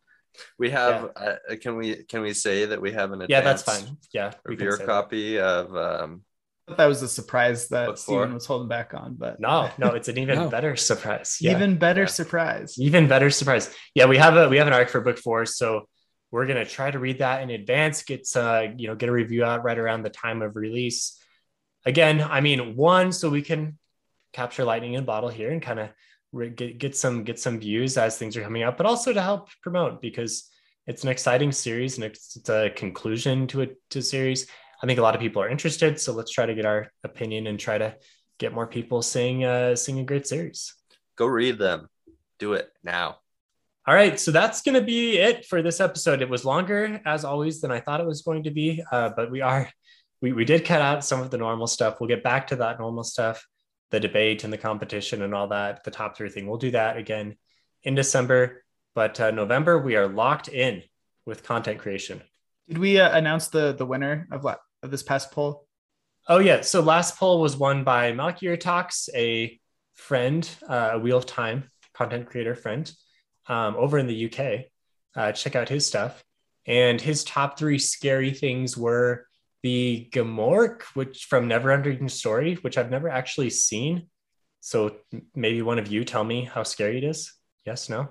We 0.60 0.70
have. 0.72 1.12
Uh, 1.16 1.36
can 1.62 1.76
we 1.78 2.04
can 2.04 2.22
we 2.22 2.34
say 2.34 2.66
that 2.66 2.82
we 2.82 2.92
have 2.94 3.12
an 3.12 3.26
Yeah, 3.30 3.42
that's 3.42 3.64
fine. 3.64 3.98
Yeah, 4.14 4.32
we 4.46 4.56
can 4.56 4.66
Reviewer 4.68 4.78
that. 4.78 4.86
copy 4.88 5.40
of 5.40 5.76
um, 5.76 6.22
That 6.78 6.86
was 6.88 7.02
a 7.04 7.08
surprise 7.08 7.68
that 7.70 7.88
Book 7.88 7.98
Steven 7.98 8.34
was 8.34 8.46
holding 8.46 8.68
back 8.68 8.94
on, 8.94 9.16
but 9.16 9.40
No, 9.40 9.70
no, 9.78 9.90
it's 9.90 10.08
an 10.08 10.18
even 10.18 10.36
No. 10.44 10.50
better 10.50 10.76
surprise. 10.76 11.38
Yeah. 11.42 11.52
even 11.52 11.78
better 11.78 12.02
Yeah. 12.02 12.08
surprise. 12.08 12.76
even 12.80 13.08
better 13.08 13.30
surprise. 13.30 13.74
Yeah, 13.94 14.06
we 14.06 14.18
have 14.18 14.36
a 14.38 14.50
we 14.50 14.58
have 14.58 14.68
an 14.68 14.74
arc 14.74 14.90
for 14.90 15.02
book 15.02 15.18
four, 15.20 15.46
so 15.46 15.88
we're 16.32 16.48
gonna 16.48 16.66
try 16.66 16.90
to 16.92 17.00
read 17.00 17.20
that 17.20 17.44
in 17.44 17.50
advance. 17.50 18.04
Get 18.04 18.28
uh, 18.36 18.68
you 18.78 18.88
know, 18.88 18.96
get 18.96 19.10
a 19.10 19.12
review 19.12 19.44
out 19.44 19.64
right 19.64 19.78
around 19.78 20.04
the 20.04 20.10
time 20.10 20.42
of 20.42 20.56
release. 20.56 21.22
Again, 21.86 22.20
I 22.22 22.42
mean, 22.42 22.76
one, 22.76 23.12
so 23.12 23.30
we 23.30 23.44
can 23.44 23.78
capture 24.34 24.66
lightning 24.66 24.94
in 24.96 25.04
a 25.04 25.06
bottle 25.06 25.30
here 25.30 25.52
and 25.52 25.62
kind 25.62 25.80
of 25.80 25.88
re- 25.88 25.94
get 26.56 26.78
get 26.78 26.96
some 26.96 27.24
get 27.24 27.40
some 27.40 27.60
views 27.60 27.98
as 27.98 28.18
things 28.18 28.36
are 28.38 28.44
coming 28.44 28.64
out, 28.64 28.78
but 28.78 28.86
also 28.86 29.14
to 29.14 29.22
help 29.22 29.50
promote 29.62 30.02
because 30.02 30.50
it's 30.88 31.04
an 31.04 31.10
exciting 31.10 31.52
series 31.52 31.96
and 31.96 32.04
it's, 32.04 32.36
it's 32.36 32.50
a 32.50 32.70
conclusion 32.76 33.48
to 33.48 33.64
a 33.64 33.68
to 33.90 34.02
series. 34.02 34.48
I 34.84 34.88
think 34.88 35.00
a 35.00 35.02
lot 35.02 35.16
of 35.16 35.22
people 35.22 35.42
are 35.42 35.50
interested, 35.50 36.00
so 36.00 36.14
let's 36.14 36.32
try 36.32 36.46
to 36.46 36.54
get 36.54 36.66
our 36.66 36.92
opinion 37.04 37.48
and 37.48 37.60
try 37.60 37.78
to 37.78 37.96
get 38.38 38.54
more 38.54 38.68
people 38.68 39.02
seeing 39.02 39.44
uh, 39.44 39.76
seeing 39.76 40.00
a 40.00 40.04
great 40.04 40.28
series. 40.28 40.74
go 41.16 41.26
read 41.26 41.58
them. 41.58 41.88
Do 42.38 42.54
it 42.54 42.70
now. 42.84 43.18
All 43.88 43.94
right, 43.94 44.20
so 44.20 44.32
that's 44.32 44.62
going 44.62 44.74
to 44.76 44.82
be 44.82 45.20
it 45.20 45.46
for 45.46 45.62
this 45.62 45.80
episode. 45.80 46.22
It 46.22 46.30
was 46.30 46.44
longer, 46.44 47.00
as 47.06 47.24
always, 47.24 47.62
than 47.62 47.72
I 47.72 47.80
thought 47.80 48.02
it 48.02 48.08
was 48.08 48.24
going 48.24 48.44
to 48.44 48.52
be, 48.52 48.84
uh, 48.92 49.12
but 49.16 49.32
we 49.32 49.42
are 49.42 49.70
we 50.22 50.34
we 50.34 50.44
did 50.44 50.66
cut 50.66 50.82
out 50.82 51.06
some 51.06 51.22
of 51.22 51.30
the 51.30 51.38
normal 51.38 51.68
stuff. 51.68 52.00
We'll 52.00 52.08
get 52.08 52.24
back 52.24 52.48
to 52.48 52.56
that 52.58 52.80
normal 52.80 53.04
stuff, 53.04 53.46
the 53.96 54.00
debate 54.02 54.44
and 54.44 54.52
the 54.52 54.58
competition 54.58 55.22
and 55.22 55.34
all 55.34 55.48
that, 55.48 55.86
the 55.86 55.90
top 55.90 56.18
three 56.18 56.30
thing. 56.30 56.48
We'll 56.48 56.58
do 56.58 56.72
that 56.72 56.98
again 56.98 57.38
in 57.84 57.96
December, 57.96 58.66
but 58.94 59.18
uh, 59.22 59.32
November 59.32 59.80
we 59.80 59.96
are 59.96 60.06
locked 60.06 60.50
in 60.50 60.84
with 61.26 61.46
content 61.46 61.80
creation. 61.80 62.22
Did 62.68 62.78
we 62.78 63.00
uh, 63.00 63.18
announce 63.18 63.48
the 63.48 63.72
the 63.72 63.86
winner 63.86 64.28
of 64.34 64.44
what 64.44 64.60
of 64.84 64.92
this 64.92 65.02
past 65.02 65.32
poll? 65.32 65.66
Oh 66.28 66.40
yeah, 66.40 66.60
so 66.60 66.82
last 66.82 67.18
poll 67.18 67.40
was 67.40 67.56
won 67.56 67.86
by 67.86 68.12
Malkier 68.12 68.60
Talks, 68.60 69.08
a 69.16 69.58
friend, 69.94 70.50
uh, 70.68 70.90
a 70.94 71.00
Wheel 71.00 71.20
of 71.20 71.26
Time 71.26 71.72
content 71.94 72.28
creator 72.28 72.54
friend, 72.54 72.92
um, 73.48 73.78
over 73.78 73.98
in 73.98 74.08
the 74.08 74.26
UK. 74.26 74.66
Uh, 75.16 75.32
check 75.32 75.56
out 75.56 75.70
his 75.70 75.88
stuff, 75.88 76.22
and 76.66 77.00
his 77.00 77.24
top 77.24 77.58
three 77.58 77.80
scary 77.80 78.34
things 78.34 78.76
were 78.76 79.26
the 79.66 80.08
Gmork, 80.12 80.84
which 80.94 81.26
from 81.26 81.50
Neverending 81.50 82.12
Story, 82.12 82.54
which 82.62 82.78
I've 82.78 82.92
never 82.92 83.10
actually 83.10 83.50
seen. 83.50 84.10
So 84.60 84.98
maybe 85.34 85.64
one 85.64 85.80
of 85.80 85.88
you 85.88 86.06
tell 86.06 86.24
me 86.24 86.44
how 86.44 86.62
scary 86.62 87.00
it 87.00 87.04
is. 87.04 87.34
Yes, 87.66 87.90
no. 87.90 88.08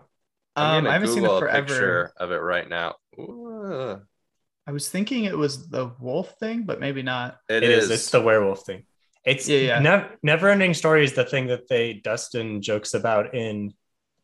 I'm 0.57 0.79
Um, 0.79 0.87
I 0.88 0.95
haven't 0.95 1.09
seen 1.09 1.23
Google 1.23 1.38
it 1.38 1.45
a 1.45 1.53
picture 1.62 2.12
of 2.17 2.33
it 2.33 2.38
right 2.38 2.69
now. 2.69 2.97
Ooh, 3.21 4.01
I 4.67 4.73
was 4.73 4.88
thinking 4.88 5.27
it 5.27 5.38
was 5.38 5.69
the 5.69 5.93
wolf 6.01 6.35
thing, 6.40 6.64
but 6.64 6.81
maybe 6.81 7.03
not. 7.03 7.38
it 7.49 7.62
it 7.62 7.71
is. 7.71 7.85
is. 7.85 7.90
It's 7.93 8.11
the 8.11 8.21
werewolf 8.21 8.67
thing. 8.67 8.83
It's 9.25 9.49
Yeah, 9.49 9.59
yeah. 9.59 9.79
Never, 9.79 10.11
never 10.25 10.49
ending 10.49 10.75
story 10.75 11.05
is 11.05 11.12
the 11.12 11.25
thing 11.25 11.47
that 11.47 11.69
they 11.69 11.93
Dustin 11.93 12.62
jokes 12.62 12.95
about 12.95 13.33
in 13.33 13.75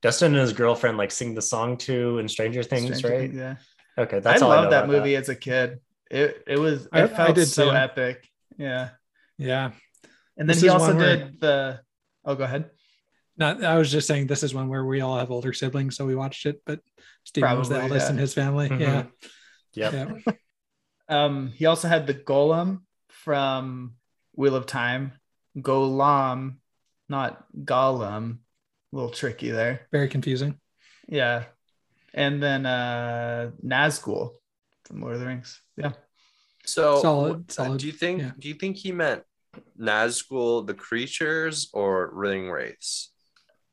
Dustin 0.03 0.33
and 0.33 0.41
his 0.41 0.53
girlfriend 0.53 0.99
like 0.99 1.13
sing 1.13 1.37
the 1.37 1.43
song 1.43 1.77
to 1.87 2.19
in 2.19 2.27
Stranger 2.27 2.65
Things, 2.65 2.99
Stranger 2.99 3.09
right? 3.09 3.31
Things, 3.31 3.39
yeah. 3.39 4.03
Okay, 4.03 4.19
that's 4.19 4.43
I 4.43 4.47
all 4.47 4.51
I 4.51 4.57
know 4.57 4.63
love 4.63 4.71
that 4.73 4.85
about 4.87 4.97
movie 4.97 5.15
as 5.15 5.29
a 5.29 5.37
kid. 5.37 5.79
It 6.11 6.43
it 6.47 6.59
was 6.59 6.89
I- 6.93 7.01
I 7.01 7.05
it 7.05 7.17
felt 7.17 7.35
did 7.37 7.47
so 7.47 7.71
too. 7.71 7.77
epic. 7.77 8.29
Yeah. 8.59 8.91
Yeah. 9.39 9.73
And 10.37 10.49
then 10.49 10.55
This 10.57 10.61
he 10.63 10.69
also 10.69 10.89
one 10.89 10.97
where- 10.97 11.17
did 11.17 11.41
the 11.41 11.81
oh 12.25 12.35
go 12.35 12.45
ahead. 12.45 12.71
Not 13.37 13.65
I 13.65 13.79
was 13.79 13.91
just 13.91 14.07
saying 14.07 14.27
this 14.27 14.43
is 14.43 14.53
one 14.55 14.69
where 14.69 14.85
we 14.85 15.01
all 15.01 15.19
have 15.19 15.31
older 15.31 15.53
siblings, 15.53 15.97
so 15.97 16.05
we 16.07 16.15
watched 16.15 16.45
it, 16.47 16.61
but 16.67 16.81
Steven 17.25 17.59
was 17.59 17.69
the 17.69 17.77
Probably, 17.77 17.91
eldest 17.93 18.09
yeah. 18.09 18.13
in 18.13 18.19
his 18.19 18.35
family. 18.35 18.69
Mhm. 18.69 18.81
Yeah. 18.81 19.05
Yep. 19.75 19.93
Yeah. 20.27 20.33
Um 21.09 21.49
he 21.57 21.67
also 21.67 21.89
had 21.89 22.07
the 22.07 22.15
gholam 22.15 22.83
from 23.09 23.95
Wheel 24.35 24.55
of 24.55 24.67
Time. 24.67 25.13
Gholam, 25.59 26.57
not 27.09 27.45
Gollum. 27.65 28.39
A 28.93 28.97
little 28.97 29.11
tricky 29.11 29.51
there. 29.51 29.89
Very 29.93 30.09
confusing. 30.09 30.59
Yeah. 31.09 31.45
And 32.15 32.43
then 32.43 32.67
uh 32.67 33.51
Nazgul 33.65 34.35
from 34.91 35.01
Lord 35.03 35.15
of 35.15 35.21
the 35.21 35.27
Rings. 35.27 35.61
Yeah. 35.77 35.93
so 36.65 37.01
Solid, 37.01 37.51
solid, 37.51 37.81
Do 37.81 37.87
you 37.87 37.93
think? 37.93 38.21
yeah. 38.21 38.33
Do 38.39 38.49
you 38.49 38.55
think 38.55 38.77
he 38.77 38.91
meant 38.93 39.23
Nazgul, 39.81 40.67
the 40.67 40.75
creatures, 40.75 41.71
or 41.73 42.11
ring 42.13 42.51
wraiths? 42.51 43.13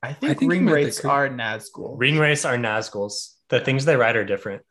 I 0.03 0.13
think, 0.13 0.39
think 0.39 0.51
ring 0.51 0.65
meant 0.65 0.75
wraiths 0.75 1.01
cre- 1.01 1.08
are 1.10 1.30
Nazgul. 1.30 1.95
Ring 1.97 2.17
wraiths 2.19 2.45
are 2.45 2.56
Nazguls. 2.58 3.34
The 3.49 3.60
things 3.60 3.86
they 3.86 3.95
ride 3.95 4.15
are 4.15 4.25
different. 4.25 4.62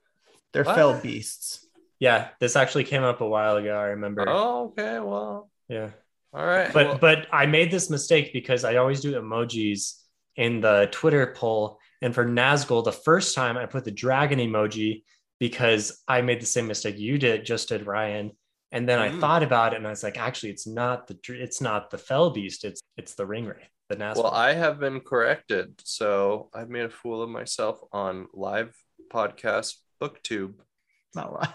They're 0.52 0.64
What? 0.64 0.76
fell 0.76 1.00
beasts. 1.00 1.66
Yeah, 1.98 2.28
this 2.40 2.56
actually 2.56 2.84
came 2.84 3.02
up 3.02 3.20
a 3.20 3.28
while 3.28 3.56
ago. 3.56 3.76
I 3.76 3.86
remember. 3.88 4.24
Oh, 4.28 4.66
okay. 4.66 5.00
Well, 5.00 5.50
Yeah, 5.68 5.90
all 6.32 6.44
right. 6.46 6.72
but 6.72 6.86
well, 6.86 6.98
but 6.98 7.26
I 7.32 7.46
made 7.46 7.70
this 7.70 7.90
mistake 7.90 8.32
because 8.32 8.64
I 8.64 8.76
always 8.76 9.00
do 9.00 9.14
emojis 9.20 10.00
in 10.36 10.60
the 10.60 10.88
Twitter 10.92 11.32
poll, 11.34 11.78
and 12.02 12.14
for 12.14 12.24
Nazgul, 12.26 12.84
the 12.84 12.92
first 12.92 13.34
time 13.34 13.56
I 13.56 13.64
put 13.66 13.84
the 13.84 13.90
dragon 13.90 14.38
emoji 14.38 15.02
because 15.38 16.02
I 16.08 16.22
made 16.22 16.40
the 16.40 16.46
same 16.46 16.66
mistake 16.66 16.98
you 16.98 17.18
did, 17.18 17.44
just 17.44 17.68
did 17.68 17.86
Ryan. 17.86 18.32
And 18.72 18.88
then 18.88 18.98
I 18.98 19.10
Mm. 19.10 19.20
thought 19.20 19.42
about 19.42 19.72
it, 19.72 19.76
and 19.76 19.86
I 19.86 19.90
was 19.90 20.02
like, 20.02 20.18
actually, 20.18 20.50
it's 20.50 20.66
not 20.66 21.06
the 21.06 21.16
it's 21.28 21.60
not 21.60 21.90
the 21.90 21.98
fell 21.98 22.30
beast. 22.30 22.64
It's 22.64 22.80
it's 22.96 23.14
the 23.14 23.24
ring 23.24 23.46
wraith, 23.46 23.68
the 23.88 23.96
Nazgul. 23.96 24.24
well, 24.24 24.32
I 24.32 24.54
have 24.54 24.80
been 24.80 25.00
corrected. 25.00 25.80
So 25.84 26.50
I've 26.52 26.68
made 26.68 26.84
a 26.84 26.90
fool 26.90 27.22
of 27.22 27.30
myself 27.30 27.78
on 27.92 28.26
live 28.34 28.74
podcast 29.12 29.74
BookTube. 30.02 30.54
It's 31.06 31.16
not 31.16 31.32
live. 31.32 31.54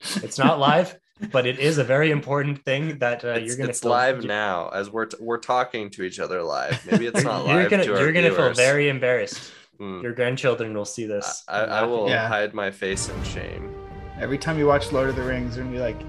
it's 0.24 0.38
not 0.38 0.58
live, 0.58 0.98
but 1.30 1.46
it 1.46 1.58
is 1.58 1.76
a 1.78 1.84
very 1.84 2.10
important 2.10 2.64
thing 2.64 2.98
that 3.00 3.24
uh, 3.24 3.28
it's 3.28 3.46
you're 3.46 3.56
gonna 3.58 3.68
it's 3.70 3.80
feel- 3.80 3.90
live 3.90 4.16
you're- 4.16 4.28
now 4.28 4.70
as 4.70 4.90
we're 4.90 5.06
t- 5.06 5.18
we're 5.20 5.38
talking 5.38 5.90
to 5.90 6.02
each 6.02 6.18
other 6.18 6.42
live. 6.42 6.84
Maybe 6.90 7.06
it's 7.06 7.22
not 7.30 7.44
live. 7.44 7.60
You're 7.60 7.68
gonna 7.70 7.84
you're 7.84 8.12
gonna 8.12 8.34
feel 8.34 8.54
very 8.54 8.88
embarrassed. 8.88 9.52
Hmm. 9.78 10.00
Your 10.02 10.12
grandchildren 10.12 10.74
will 10.74 10.84
see 10.84 11.06
this. 11.06 11.44
I, 11.48 11.62
and 11.62 11.72
I 11.72 11.82
will. 11.84 12.08
Yeah. 12.08 12.26
hide 12.28 12.52
my 12.54 12.70
face 12.70 13.08
in 13.08 13.22
shame. 13.24 13.72
Every 14.20 14.38
time 14.38 14.58
you 14.58 14.66
watch 14.66 14.90
Lord 14.92 15.08
of 15.08 15.16
the 15.16 15.22
Rings, 15.22 15.56
you're 15.56 15.64
gonna 15.64 15.76
be 15.76 15.80
like, 15.82 16.00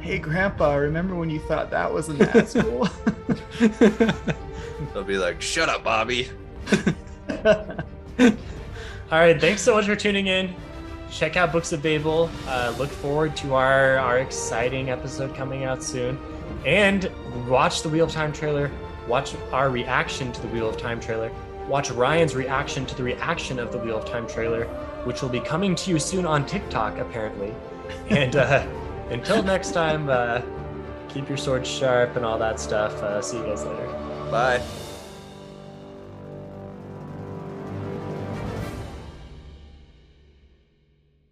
"Hey, 0.00 0.18
Grandpa, 0.18 0.74
remember 0.76 1.16
when 1.16 1.28
you 1.28 1.40
thought 1.40 1.70
that 1.72 1.92
was 1.92 2.08
a 2.08 2.14
Nazgul?" 2.14 2.88
They'll 4.94 5.02
be 5.04 5.18
like, 5.18 5.42
"Shut 5.42 5.68
up, 5.68 5.82
Bobby." 5.82 6.28
All 9.10 9.18
right, 9.18 9.40
thanks 9.40 9.62
so 9.62 9.74
much 9.74 9.86
for 9.86 9.96
tuning 9.96 10.26
in. 10.28 10.54
Check 11.10 11.36
out 11.36 11.50
Books 11.52 11.72
of 11.72 11.82
Babel. 11.82 12.30
Uh, 12.46 12.74
look 12.78 12.90
forward 12.90 13.34
to 13.38 13.54
our 13.54 13.96
our 13.98 14.18
exciting 14.18 14.90
episode 14.90 15.34
coming 15.34 15.64
out 15.64 15.82
soon, 15.82 16.18
and 16.64 17.10
watch 17.48 17.82
the 17.82 17.88
Wheel 17.88 18.04
of 18.04 18.12
Time 18.12 18.32
trailer. 18.32 18.70
Watch 19.08 19.34
our 19.52 19.70
reaction 19.70 20.30
to 20.32 20.42
the 20.42 20.48
Wheel 20.48 20.68
of 20.68 20.76
Time 20.76 21.00
trailer. 21.00 21.32
Watch 21.68 21.90
Ryan's 21.90 22.34
reaction 22.34 22.86
to 22.86 22.94
the 22.94 23.02
reaction 23.02 23.58
of 23.58 23.70
the 23.72 23.78
Wheel 23.78 23.98
of 23.98 24.06
Time 24.06 24.26
trailer, 24.26 24.64
which 25.04 25.20
will 25.20 25.28
be 25.28 25.40
coming 25.40 25.74
to 25.74 25.90
you 25.90 25.98
soon 25.98 26.24
on 26.24 26.46
TikTok, 26.46 26.98
apparently. 26.98 27.54
And 28.10 28.36
uh, 28.36 28.66
until 29.08 29.42
next 29.42 29.72
time, 29.72 30.10
uh, 30.10 30.42
keep 31.08 31.26
your 31.26 31.38
sword 31.38 31.66
sharp 31.66 32.16
and 32.16 32.24
all 32.24 32.38
that 32.38 32.60
stuff. 32.60 32.92
Uh, 33.02 33.22
see 33.22 33.38
you 33.38 33.44
guys 33.44 33.64
later. 33.64 33.86
Bye. 34.30 34.62